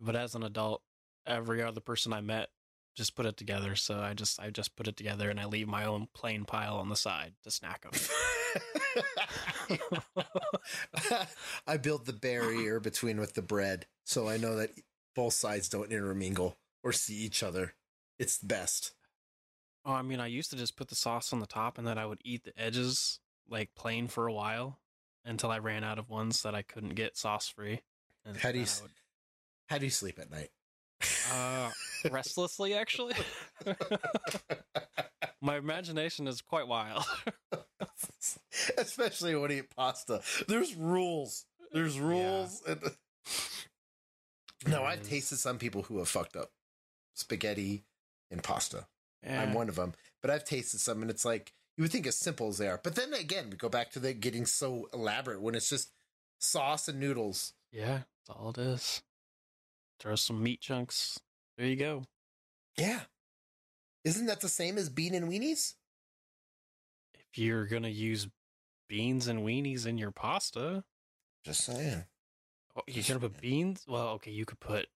[0.00, 0.82] but as an adult,
[1.26, 2.50] every other person I met
[2.96, 3.76] just put it together.
[3.76, 6.76] So I just I just put it together and I leave my own plain pile
[6.76, 7.92] on the side to snack them.
[11.66, 14.70] I build the barrier between with the bread, so I know that
[15.14, 17.74] both sides don't intermingle or see each other.
[18.18, 18.92] It's the best.
[19.84, 21.98] oh, I mean, I used to just put the sauce on the top and then
[21.98, 24.78] I would eat the edges like plain for a while
[25.24, 27.80] until I ran out of ones that I couldn't get sauce free.
[28.24, 28.90] And How do you then I s- would-
[29.68, 30.50] How do you sleep at night?
[31.32, 31.70] Uh,
[32.10, 33.14] restlessly, actually.
[35.40, 37.04] My imagination is quite wild.
[38.76, 40.20] Especially when you eat pasta.
[40.46, 41.46] There's rules.
[41.72, 42.62] There's rules.
[42.66, 42.80] And...
[44.66, 46.50] No, I've tasted some people who have fucked up
[47.14, 47.84] spaghetti
[48.30, 48.86] and pasta.
[49.28, 49.94] I'm one of them.
[50.22, 52.80] But I've tasted some, and it's like You would think as simple as they are,
[52.82, 55.92] but then again, we go back to the getting so elaborate when it's just
[56.38, 57.54] sauce and noodles.
[57.72, 59.02] Yeah, that's all it is.
[59.98, 61.20] Throw some meat chunks.
[61.56, 62.04] There you go.
[62.76, 63.00] Yeah,
[64.04, 65.74] isn't that the same as bean and weenies?
[67.14, 68.28] If you're gonna use
[68.88, 70.84] beans and weenies in your pasta,
[71.44, 72.04] Just saying.
[72.80, 73.84] Oh, you're gonna put beans.
[73.88, 74.86] Well, okay, you could put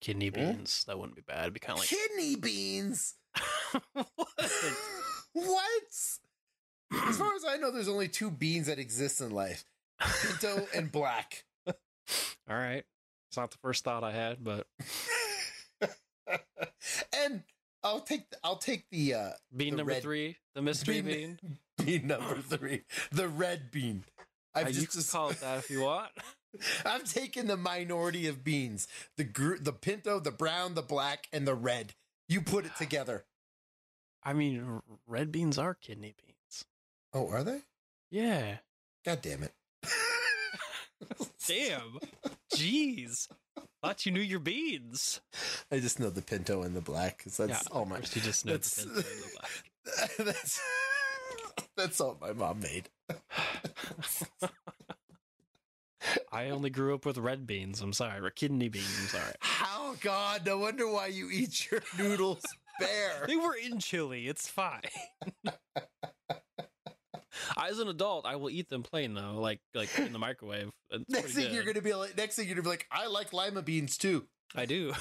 [0.00, 0.84] kidney beans.
[0.86, 1.42] That wouldn't be bad.
[1.42, 3.14] It'd be kind of like Kidney beans.
[3.94, 4.06] like
[5.32, 5.82] what?
[6.92, 9.64] As far as I know, there's only two beans that exist in life:
[10.00, 11.44] pinto and black.
[11.66, 11.74] all
[12.48, 12.84] right.
[13.28, 14.66] It's not the first thought I had, but
[17.16, 17.42] and
[17.82, 21.38] I'll take the, I'll take the uh, bean The number red three, the mystery bean.
[21.82, 24.04] bean number three, the red bean.
[24.54, 26.10] I've Uh, you just, can call it that if you want.
[26.84, 28.86] I'm taking the minority of beans:
[29.16, 31.94] the gr- the pinto, the brown, the black, and the red.
[32.28, 33.24] You put it together.
[34.22, 36.64] I mean, red beans are kidney beans.
[37.12, 37.60] Oh, are they?
[38.10, 38.58] Yeah.
[39.04, 39.52] God damn it!
[41.48, 41.98] Damn.
[42.54, 43.28] Jeez.
[43.82, 45.20] Thought you knew your beans.
[45.72, 47.24] I just know the pinto and the black.
[47.24, 47.96] that's yeah, all my.
[47.98, 50.16] you just know that's- the pinto and the black.
[50.18, 50.60] that's
[51.76, 52.88] that's all my mom made.
[56.32, 57.80] I only grew up with red beans.
[57.82, 58.88] I'm sorry, or kidney beans.
[59.02, 59.32] I'm sorry.
[59.40, 60.46] How God?
[60.46, 62.42] No wonder why you eat your noodles
[62.80, 63.24] bare.
[63.26, 64.26] They were in chili.
[64.28, 64.80] It's fine.
[67.58, 70.70] As an adult, I will eat them plain though, like like in the microwave.
[70.90, 73.32] It's Next thing you're gonna be like, next thing you're gonna be like, I like
[73.32, 74.26] lima beans too.
[74.54, 74.92] I do.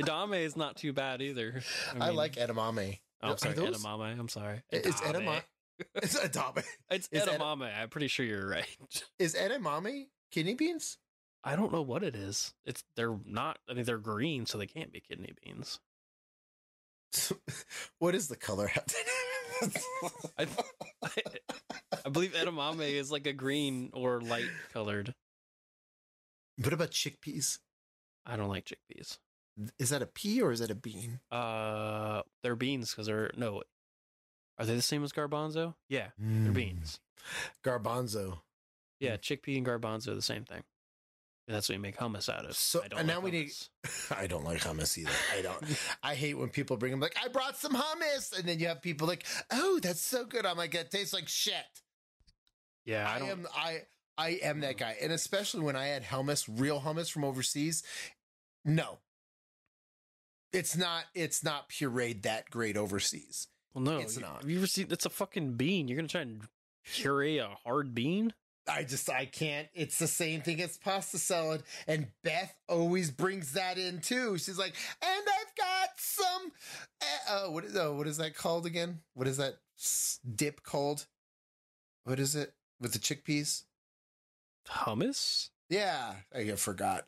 [0.00, 1.60] Edamame is not too bad either.
[1.98, 2.98] I, mean- like edamame.
[3.22, 4.18] Oh, I'm sorry, those- edamame.
[4.18, 4.62] I'm sorry.
[4.70, 5.42] It's Edamame.
[5.96, 6.64] It's edamame.
[6.90, 7.70] It's Is ed- edamame.
[7.78, 8.76] I'm pretty sure you're right.
[9.18, 10.98] Is edamame kidney beans?
[11.44, 12.54] I don't know what it is.
[12.64, 13.58] It's they're not.
[13.68, 15.78] I mean, they're green, so they can't be kidney beans.
[17.98, 18.70] what is the color?
[20.38, 20.46] I,
[22.04, 25.14] I believe edamame is like a green or light colored.
[26.62, 27.58] what about chickpeas?
[28.26, 29.18] I don't like chickpeas.
[29.78, 31.20] Is that a pea or is that a bean?
[31.30, 33.62] Uh, they're beans because they're no.
[34.58, 35.74] Are they the same as garbanzo?
[35.88, 36.44] Yeah, Hmm.
[36.44, 37.00] they're beans.
[37.64, 38.40] Garbanzo.
[39.00, 40.62] Yeah, chickpea and garbanzo are the same thing.
[41.48, 42.56] That's what you make hummus out of.
[42.56, 43.52] So- I don't and now like we need-
[44.10, 45.10] I don't like hummus either.
[45.32, 45.62] I don't.
[46.02, 48.82] I hate when people bring them like, I brought some hummus, and then you have
[48.82, 50.44] people like, Oh, that's so good.
[50.46, 51.54] I'm like, it tastes like shit.
[52.84, 53.28] Yeah, I I, don't.
[53.30, 53.46] am.
[53.54, 53.82] I
[54.18, 57.82] I am that guy, and especially when I had hummus, real hummus from overseas.
[58.64, 58.98] No,
[60.52, 61.04] it's not.
[61.14, 63.48] It's not pureed that great overseas.
[63.76, 64.40] Well, no, it's you- not.
[64.40, 64.88] Have you ever seen?
[64.90, 65.86] It's a fucking bean.
[65.86, 66.42] You're gonna try and
[66.84, 68.32] puree a hard bean?
[68.68, 69.68] I just I can't.
[69.74, 74.38] It's the same thing as pasta salad, and Beth always brings that in too.
[74.38, 76.52] She's like, and I've got some.
[77.00, 79.00] Uh, uh, what is oh, what is that called again?
[79.14, 79.58] What is that
[80.34, 81.06] dip called?
[82.04, 83.64] What is it with the chickpeas?
[84.68, 85.50] Hummus?
[85.68, 87.06] Yeah, I forgot.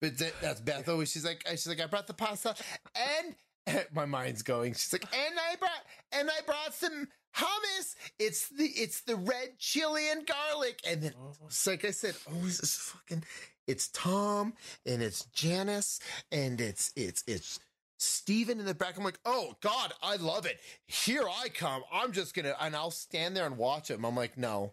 [0.00, 1.10] But that, that's Beth always.
[1.10, 2.54] She's like, she's like, I brought the pasta,
[2.94, 3.34] and
[3.94, 4.72] my mind's going.
[4.74, 7.94] She's like, and I brought, and I brought some hummus.
[8.18, 11.32] It's the, it's the red chili and garlic, and then oh.
[11.46, 13.24] it's like I said, oh, always it's fucking,
[13.70, 14.54] it's Tom
[14.84, 16.00] and it's Janice
[16.32, 17.60] and it's it's it's
[17.98, 18.96] Steven in the back.
[18.96, 20.58] I'm like, oh God, I love it.
[20.86, 21.82] Here I come.
[21.92, 24.04] I'm just gonna, and I'll stand there and watch him.
[24.04, 24.72] I'm like, no,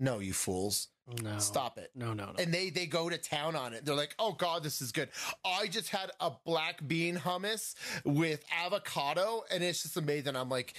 [0.00, 0.88] no, you fools,
[1.22, 1.38] No.
[1.38, 2.34] stop it No, no, no.
[2.38, 3.84] and they they go to town on it.
[3.84, 5.10] They're like, "Oh God, this is good."
[5.44, 7.74] I just had a black bean hummus
[8.04, 10.34] with avocado, and it's just amazing.
[10.36, 10.74] I'm like,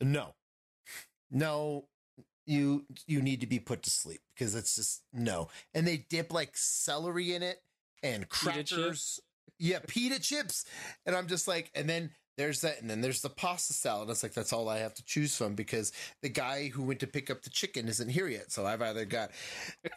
[0.00, 0.34] "No,
[1.30, 1.88] no,
[2.46, 6.32] you you need to be put to sleep because it's just no." And they dip
[6.32, 7.62] like celery in it
[8.02, 9.20] and Pita crackers.
[9.58, 10.66] Yeah, pita chips,
[11.06, 14.10] and I'm just like, and then there's that, and then there's the pasta salad.
[14.10, 15.92] It's like that's all I have to choose from because
[16.22, 18.52] the guy who went to pick up the chicken isn't here yet.
[18.52, 19.30] So I've either got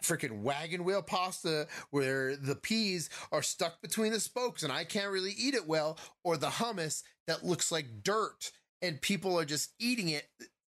[0.02, 5.12] freaking wagon wheel pasta where the peas are stuck between the spokes and I can't
[5.12, 8.52] really eat it well, or the hummus that looks like dirt
[8.82, 10.26] and people are just eating it.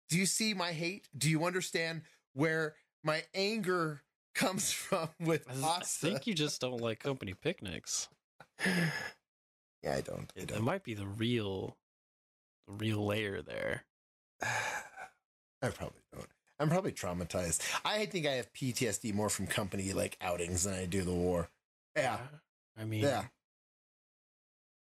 [0.10, 1.08] Do you see my hate?
[1.18, 2.02] Do you understand
[2.34, 8.10] where my anger comes from with I, I think you just don't like company picnics.
[9.84, 10.32] yeah, I don't.
[10.38, 10.62] I It, don't.
[10.64, 11.78] might be the real,
[12.68, 13.84] the real layer there.
[14.42, 16.28] I probably don't.
[16.60, 17.62] I'm probably traumatized.
[17.84, 21.50] I think I have PTSD more from company like outings than I do the war.
[21.96, 22.18] Yeah.
[22.80, 23.26] I mean, Yeah.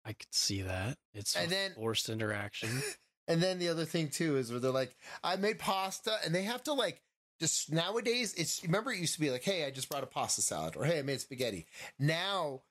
[0.05, 0.99] I could see that.
[1.15, 2.83] It's And then- forced interaction.
[3.29, 6.43] And then the other thing too is where they're like, I made pasta and they
[6.43, 7.01] have to like
[7.39, 10.43] just nowadays it's remember it used to be like, hey, I just brought a pasta
[10.43, 11.67] salad or hey, I made spaghetti.
[12.01, 12.63] Now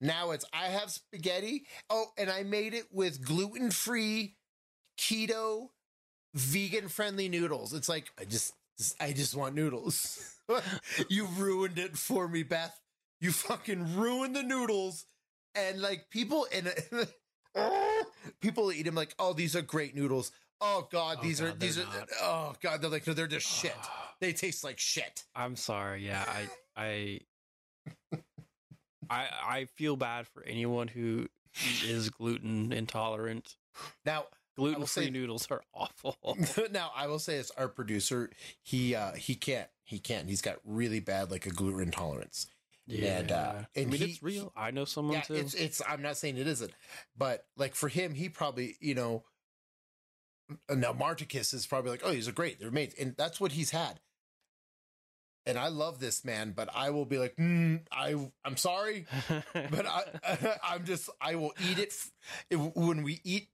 [0.00, 1.64] Now it's I have spaghetti.
[1.90, 4.36] Oh, and I made it with gluten free,
[4.98, 5.68] keto,
[6.34, 7.72] vegan friendly noodles.
[7.74, 8.54] It's like I just
[9.00, 10.36] I just want noodles.
[11.08, 12.78] you ruined it for me, Beth.
[13.20, 15.06] You fucking ruined the noodles.
[15.54, 16.72] And like people and
[18.40, 20.30] people eat them like, oh, these are great noodles.
[20.60, 22.08] Oh God, Oh, these are these are not.
[22.20, 23.74] oh God, they're like no, they're just shit.
[24.20, 25.22] They taste like shit.
[25.36, 26.04] I'm sorry.
[26.04, 27.20] Yeah, I I
[29.10, 31.28] I I feel bad for anyone who
[31.84, 33.56] is gluten intolerant.
[34.04, 34.26] Now
[34.56, 36.16] Gluten free noodles are awful.
[36.72, 38.30] now I will say as our producer,
[38.62, 40.28] he uh he can't he can't.
[40.28, 42.46] He's got really bad like a gluten intolerance.
[42.90, 44.50] And, uh, I mean, he- it's real.
[44.56, 45.34] I know someone yeah, too.
[45.34, 46.72] it's it's I'm not saying it isn't,
[47.16, 49.24] but like for him, he probably, you know
[50.70, 53.70] now Marticus is probably like, oh, these are great, they're mates, and that's what he's
[53.70, 54.00] had.
[55.48, 58.14] And I love this man, but I will be like, mm, I
[58.44, 59.06] I'm sorry,
[59.54, 61.94] but I I'm just I will eat it
[62.50, 63.48] if, when we eat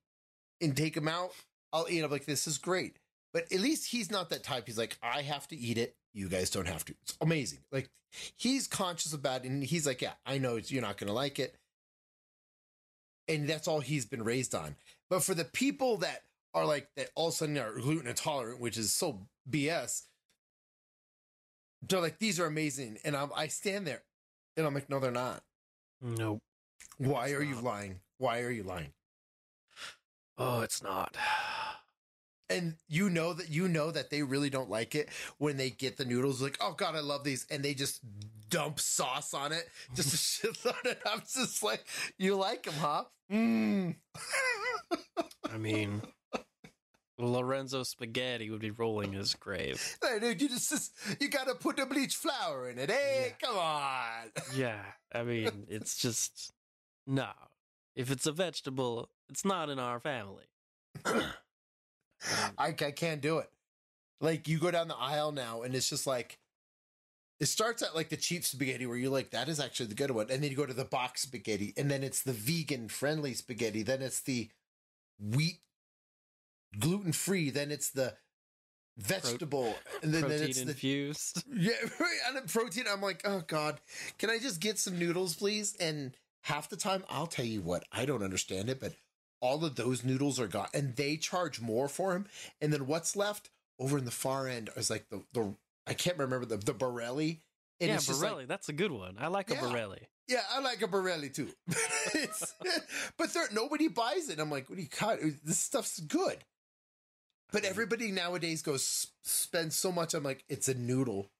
[0.60, 1.30] and take him out.
[1.72, 2.02] I'll eat.
[2.02, 2.96] I'm like, this is great,
[3.32, 4.64] but at least he's not that type.
[4.66, 5.94] He's like, I have to eat it.
[6.12, 6.94] You guys don't have to.
[7.02, 7.60] It's amazing.
[7.70, 7.88] Like
[8.36, 11.14] he's conscious about it, and he's like, yeah, I know it's, you're not going to
[11.14, 11.54] like it,
[13.28, 14.74] and that's all he's been raised on.
[15.08, 16.22] But for the people that
[16.54, 20.02] are like that, all of a sudden are gluten intolerant, which is so BS.
[21.88, 24.02] They're like, these are amazing, and I'm, I stand there,
[24.56, 25.42] and I'm like, no, they're not.
[26.00, 26.42] nope.
[26.98, 28.00] Why It's are you lying?
[28.18, 28.92] Why are you lying?
[30.38, 31.16] Oh, it's not.
[32.50, 35.08] And you know that you know that they really don't like it
[35.38, 36.42] when they get the noodles.
[36.42, 38.00] Like, oh god, I love these, and they just
[38.50, 40.16] dump sauce on it, just a
[40.52, 41.00] shit on it.
[41.06, 41.84] I'm just like,
[42.18, 43.04] you like them, huh?
[43.32, 43.96] Mm.
[45.52, 46.02] I mean,
[47.18, 49.98] Lorenzo Spaghetti would be rolling his grave.
[50.02, 52.90] Hey, dude, you just, just you gotta put the bleach flour in it.
[52.90, 52.92] Eh?
[52.92, 54.30] Hey, come on.
[54.54, 54.82] Yeah,
[55.12, 56.52] I mean, it's just
[57.06, 57.28] no.
[57.94, 60.44] If it's a vegetable, it's not in our family.
[61.04, 61.30] I,
[62.58, 63.50] I can't do it.
[64.20, 66.38] Like you go down the aisle now, and it's just like
[67.40, 70.10] it starts at like the cheap spaghetti where you're like, that is actually the good
[70.10, 73.34] one, and then you go to the box spaghetti, and then it's the vegan friendly
[73.34, 74.48] spaghetti, then it's the
[75.18, 75.60] wheat
[76.78, 78.14] gluten free, then it's the
[78.96, 81.44] vegetable, and then, then Protein it's the infused.
[81.52, 82.18] yeah, right.
[82.26, 82.84] And then protein.
[82.90, 83.80] I'm like, oh god,
[84.18, 85.76] can I just get some noodles, please?
[85.80, 88.94] And half the time, I'll tell you what, I don't understand it, but
[89.40, 92.26] all of those noodles are gone, and they charge more for them.
[92.60, 95.54] And then what's left over in the far end is like the the
[95.86, 97.40] I can't remember the the Borelli.
[97.80, 99.16] And yeah, just like- that's a good one.
[99.18, 99.60] I like a Yeah.
[99.62, 100.02] Borelli.
[100.28, 101.48] yeah, I like a Borelli too.
[103.18, 104.38] but there nobody buys it.
[104.38, 105.18] I'm like, what do you got?
[105.44, 106.38] This stuff's good.
[107.52, 110.14] But everybody nowadays goes spend so much.
[110.14, 111.30] I'm like, it's a noodle.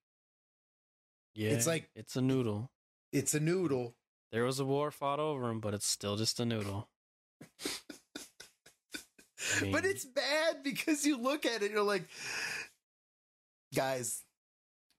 [1.35, 2.70] Yeah, It's like- it's a noodle.
[3.12, 3.97] It's a noodle.
[4.32, 6.89] There was a war fought over him, but it's still just a noodle.
[7.40, 7.47] I
[9.72, 12.09] But it's bad because you look at it, you're like,
[13.74, 14.22] guys,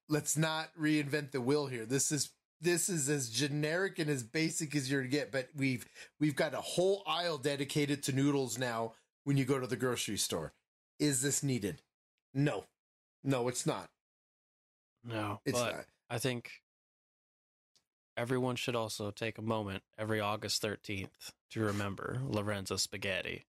[0.08, 1.86] let's not reinvent the wheel here.
[1.86, 2.30] This is
[2.62, 5.32] this is as generic and as basic as you're to get.
[5.32, 5.86] But we've
[6.20, 8.94] we've got a whole aisle dedicated to noodles now.
[9.24, 10.54] When you go to the grocery store,
[11.00, 11.82] is this needed?
[12.34, 12.66] No,
[13.24, 13.90] no, it's not.
[15.04, 15.40] no.
[15.46, 15.86] It's but not.
[16.10, 16.62] I think
[18.18, 23.46] everyone should also take a moment every August 13th to remember Lorenzo Spaghetti.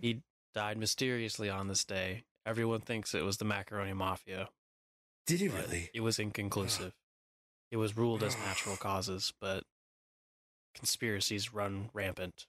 [0.00, 0.20] he
[0.54, 2.24] died mysteriously on this day.
[2.46, 4.48] Everyone thinks it was the Macaroni Mafia.
[5.26, 5.90] Did he really?
[5.94, 6.92] It was inconclusive.
[7.70, 9.64] It was ruled as natural causes, but
[10.74, 12.46] conspiracies run rampant.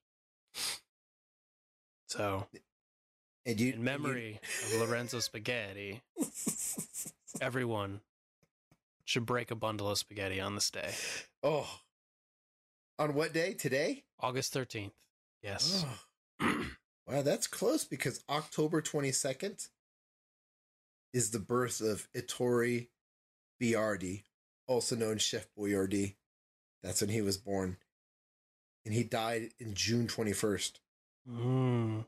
[2.08, 2.48] So,
[3.46, 4.40] And you, in memory
[4.74, 6.02] of Lorenzo Spaghetti,
[7.40, 8.02] everyone
[9.04, 10.92] should break a bundle of spaghetti on this day,
[11.44, 11.70] oh,
[12.98, 13.54] on what day?
[13.54, 14.04] Today?
[14.20, 14.92] August 13th.
[15.44, 15.86] Yes.
[16.42, 16.66] Oh.
[17.08, 19.70] Wow, that's close because October 22nd
[21.14, 22.88] is the birth of Ettore
[23.62, 24.24] Boiardi,
[24.68, 26.16] also known Chef Boyardee.
[26.82, 27.78] That's when he was born.
[28.86, 30.80] And he died in June 21st.
[31.30, 32.06] Mm.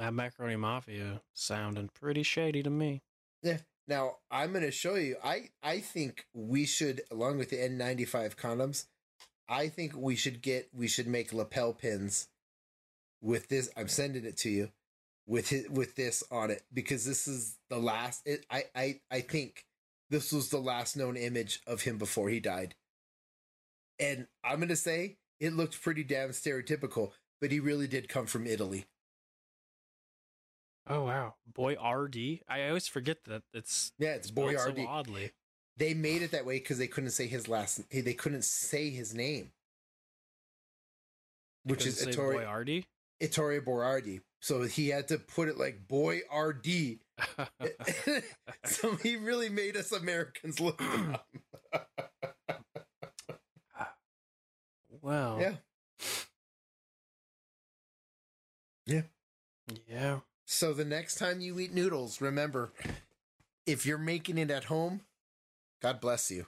[0.00, 3.02] That Macaroni Mafia sounding pretty shady to me.
[3.42, 3.58] Yeah.
[3.86, 5.16] Now, I'm going to show you.
[5.22, 8.86] I, I think we should, along with the N95 condoms,
[9.46, 12.28] I think we should get, we should make lapel pins
[13.20, 13.68] with this.
[13.76, 14.70] I'm sending it to you
[15.26, 18.22] with his, with this on it because this is the last.
[18.24, 19.66] It, I, I, I think
[20.08, 22.74] this was the last known image of him before he died.
[23.98, 28.24] And I'm going to say it looked pretty damn stereotypical, but he really did come
[28.24, 28.86] from Italy.
[30.90, 32.40] Oh wow, Boy RD.
[32.48, 34.84] I always forget that it's Yeah, it's Boy Boyardee.
[34.84, 35.30] so oddly.
[35.76, 37.80] they made it that way because they couldn't say his last.
[37.90, 39.52] They couldn't say his name,
[41.64, 42.84] which is Couldn't say Ettore, Boyardi.
[43.64, 44.20] Borardi.
[44.40, 46.98] So he had to put it like Boy RD.
[48.64, 51.20] so he really made us Americans look it
[51.74, 51.86] up.
[55.02, 55.38] well,
[58.86, 59.02] Yeah.
[59.86, 60.20] yeah.
[60.52, 62.72] So the next time you eat noodles, remember,
[63.66, 65.02] if you're making it at home,
[65.80, 66.46] God bless you.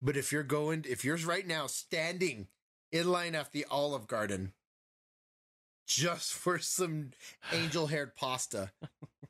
[0.00, 2.46] But if you're going, if you're right now standing
[2.90, 4.54] in line at the Olive Garden
[5.86, 7.10] just for some
[7.52, 8.70] angel haired pasta,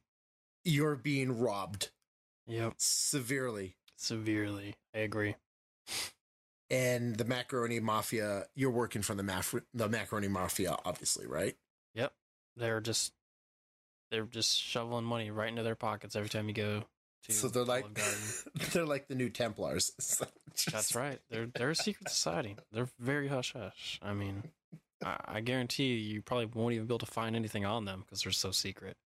[0.65, 1.91] you're being robbed
[2.47, 2.75] Yep.
[2.77, 3.75] severely.
[3.97, 4.77] Severely.
[4.95, 5.35] I agree.
[6.71, 11.57] And the macaroni mafia, you're working for the maf- the macaroni mafia, obviously, right?
[11.97, 12.13] Yep.
[12.57, 13.13] They're just
[14.13, 16.85] they're just shoveling money right into their pockets every time you go
[17.25, 17.87] to So they're like
[18.73, 19.91] they're like the new Templars.
[20.55, 21.19] So That's right.
[21.31, 22.57] They're they're a secret society.
[22.73, 23.99] They're very hush hush.
[24.03, 24.43] I mean,
[25.03, 28.03] I, I guarantee you, you probably won't even be able to find anything on them
[28.05, 28.99] because they're so secret.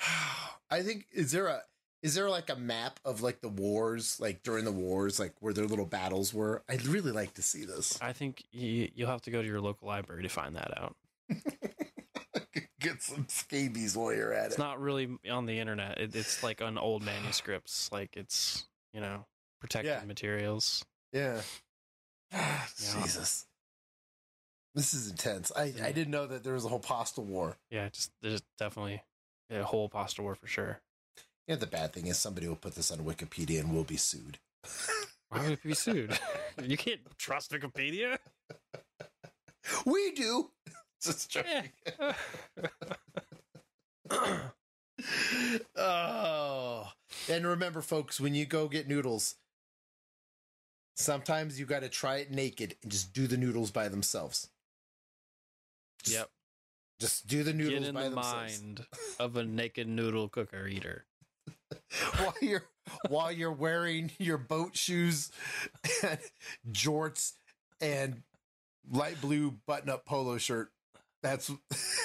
[0.70, 1.60] I think is there a
[2.02, 5.52] is there like a map of like the wars, like during the wars, like where
[5.52, 6.62] their little battles were?
[6.68, 7.98] I'd really like to see this.
[8.00, 10.96] I think you, you'll have to go to your local library to find that out.
[12.80, 14.48] Get some scabies while you're at it.
[14.48, 15.98] It's not really on the internet.
[15.98, 17.90] It, it's like on old manuscripts.
[17.92, 19.24] Like it's you know
[19.60, 20.04] protected Yeah.
[20.06, 20.84] materials.
[21.12, 21.40] yeah.
[22.76, 23.46] Jesus.
[24.74, 25.50] This is intense.
[25.56, 27.56] I, I didn't know that there was a whole postal war.
[27.70, 29.02] Yeah, just there's definitely
[29.50, 30.80] a whole pasta war for sure.
[31.48, 34.38] Yeah, the bad thing is somebody will put this on Wikipedia and we'll be sued.
[35.30, 36.16] Why would it be sued?
[36.62, 38.18] you can't trust Wikipedia.
[39.84, 40.50] We do.
[41.02, 41.70] Just joking.
[45.76, 46.88] oh,
[47.28, 49.36] and remember, folks, when you go get noodles,
[50.96, 54.48] sometimes you got to try it naked and just do the noodles by themselves.
[56.02, 56.30] Just- yep.
[57.00, 58.86] Just do the noodles Get in by the themselves mind
[59.20, 61.04] of a naked noodle cooker eater.
[62.18, 62.64] while you're
[63.08, 65.30] while you're wearing your boat shoes,
[66.02, 66.18] and
[66.72, 67.34] jorts,
[67.80, 68.22] and
[68.90, 70.72] light blue button-up polo shirt.
[71.22, 71.50] That's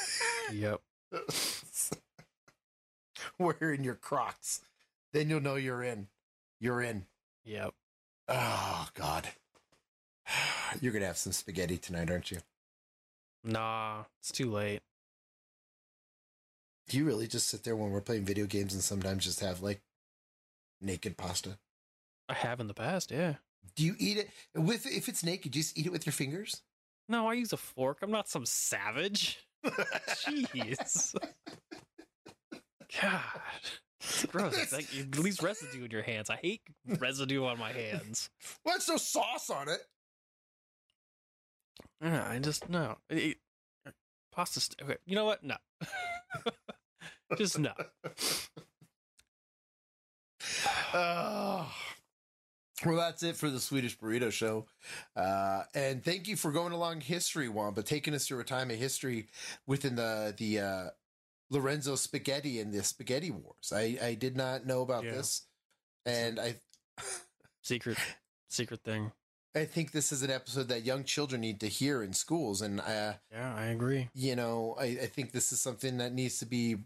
[0.52, 0.82] Yep.
[3.40, 4.62] wearing your Crocs.
[5.12, 6.08] Then you'll know you're in.
[6.60, 7.06] You're in.
[7.46, 7.74] Yep.
[8.28, 9.28] Oh God.
[10.82, 12.40] You're gonna have some spaghetti tonight, aren't you?
[13.44, 14.80] Nah, it's too late.
[16.88, 19.62] Do you really just sit there when we're playing video games and sometimes just have
[19.62, 19.82] like
[20.82, 21.58] naked pasta?
[22.30, 23.36] I have in the past, yeah.
[23.76, 25.52] Do you eat it with if it's naked?
[25.52, 26.62] Do you just eat it with your fingers?
[27.10, 28.00] No, I use a fork.
[28.02, 29.40] I'm not some savage.
[29.66, 31.16] Jeez.
[33.02, 33.22] God.
[34.00, 34.58] It's gross.
[34.58, 36.30] It's like it leaves residue in your hands.
[36.30, 36.62] I hate
[37.00, 38.30] residue on my hands.
[38.66, 39.80] Well, there's no sauce on it.
[42.02, 42.98] Yeah, I just no.
[43.10, 43.38] It-
[43.86, 43.94] it-
[44.34, 44.60] pasta.
[44.60, 45.44] St- okay, you know what?
[45.44, 45.56] No.
[47.38, 47.74] just no.
[50.96, 51.72] Oh.
[52.86, 54.66] Well, that's it for the Swedish Burrito Show.
[55.16, 58.78] Uh, and thank you for going along history, Wampa, taking us through a time of
[58.78, 59.28] history
[59.68, 60.86] within the the uh,
[61.50, 63.72] Lorenzo Spaghetti and the Spaghetti Wars.
[63.74, 65.12] I, I did not know about Yeah.
[65.12, 65.46] this,
[66.06, 66.56] and I
[67.62, 67.98] Secret,
[68.50, 69.12] secret thing.
[69.56, 72.62] I think this is an episode that young children need to hear in schools.
[72.62, 74.10] And uh, Yeah, I agree.
[74.14, 76.78] you know, I, I think this is something that needs to be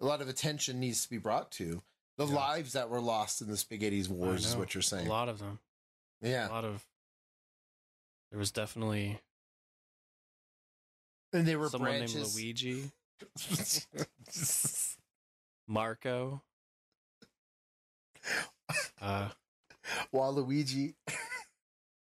[0.00, 1.82] a lot of attention needs to be brought to
[2.16, 2.34] the Yeah.
[2.34, 4.46] lives that were lost in the Spaghetti's Wars.
[4.46, 5.06] Is what you're saying.
[5.06, 5.58] A lot of them.
[6.20, 6.48] Yeah.
[6.48, 6.84] A lot of.
[8.30, 9.20] There was definitely
[11.32, 12.14] And they were someone branches.
[12.14, 12.90] named Luigi,
[15.68, 16.42] Marco.
[19.00, 19.28] Uh,
[20.12, 20.94] Waluigi,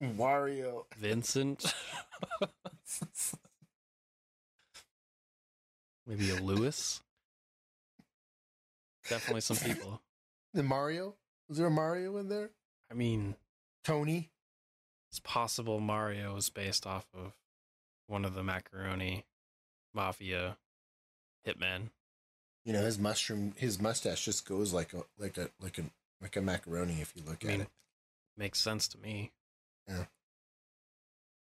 [0.02, 0.84] Wario.
[0.96, 1.74] Vincent.
[6.06, 7.02] Maybe a Lewis.
[9.08, 10.00] Definitely some people.
[10.54, 11.16] The Mario?
[11.48, 12.50] Was there a Mario in there?
[12.88, 13.34] I mean,
[13.82, 14.30] Tony?
[15.10, 17.34] it's possible Mario is based off of
[18.06, 19.24] one of the macaroni
[19.94, 20.56] mafia
[21.46, 21.90] hitmen.
[22.64, 25.82] You know, his mushroom, his mustache just goes like a like a like a
[26.20, 27.00] like a macaroni.
[27.00, 27.68] If you look I at mean, it,
[28.36, 29.32] makes sense to me.
[29.88, 30.06] Yeah.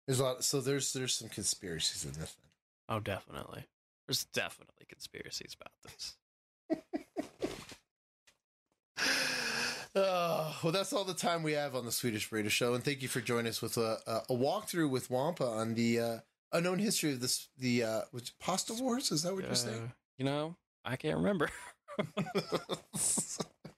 [0.07, 0.45] There's a lot.
[0.45, 2.33] So there's there's some conspiracies in this.
[2.33, 2.51] Thing.
[2.89, 3.65] Oh, definitely.
[4.07, 6.17] There's definitely conspiracies about this.
[9.95, 13.03] Uh, well, that's all the time we have on the Swedish Burrito Show, and thank
[13.03, 16.19] you for joining us with a, a, a walkthrough with Wampa on the uh,
[16.53, 19.11] unknown history of this the uh, which pasta wars.
[19.11, 19.83] Is that what you're saying?
[19.85, 21.49] Uh, you know, I can't remember.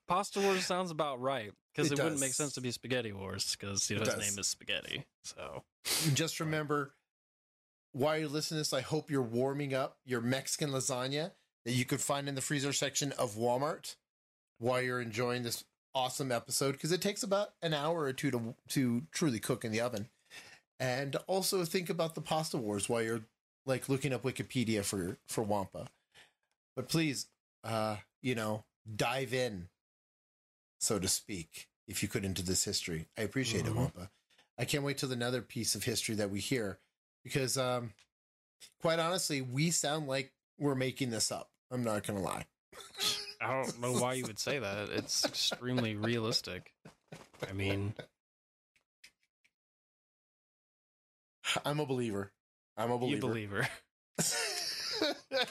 [0.08, 3.56] Pasta Wars sounds about right because It it, wouldn't make sense to be Spaghetti Wars
[3.58, 5.04] because you know his name is Spaghetti.
[5.22, 5.62] So
[6.14, 6.94] just remember
[7.92, 11.32] while you're listening to this, I hope you're warming up your Mexican lasagna
[11.64, 13.96] that you could find in the freezer section of Walmart
[14.60, 15.64] while you're enjoying this
[15.94, 19.72] awesome episode because it takes about an hour or two to to truly cook in
[19.72, 20.08] the oven.
[20.78, 23.22] And also think about the pasta wars while you're
[23.66, 25.88] like looking up Wikipedia for for Wampa.
[26.76, 27.26] But please,
[27.64, 28.64] uh, you know,
[28.96, 29.68] dive in,
[30.80, 33.08] so to speak, if you could into this history.
[33.18, 33.76] I appreciate it, Mhm.
[33.76, 34.10] Wampa.
[34.56, 36.78] I can't wait till another piece of history that we hear
[37.24, 37.92] because um
[38.80, 41.50] quite honestly, we sound like we're making this up.
[41.70, 42.46] I'm not gonna lie.
[43.40, 44.90] I don't know why you would say that.
[44.90, 46.72] It's extremely realistic.
[47.48, 47.94] I mean,
[51.64, 52.32] I'm a believer.
[52.76, 53.16] I'm a believer.
[53.16, 53.68] you believer.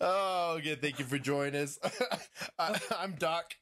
[0.00, 1.78] oh, again, thank you for joining us.
[2.58, 3.54] I, I'm Doc.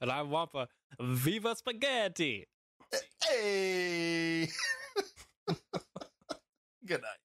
[0.00, 0.68] And I'm Wampa.
[1.00, 2.46] Viva Spaghetti!
[3.24, 4.48] Hey.
[6.86, 7.18] Good night.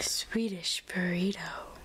[0.00, 1.77] Swedish burrito.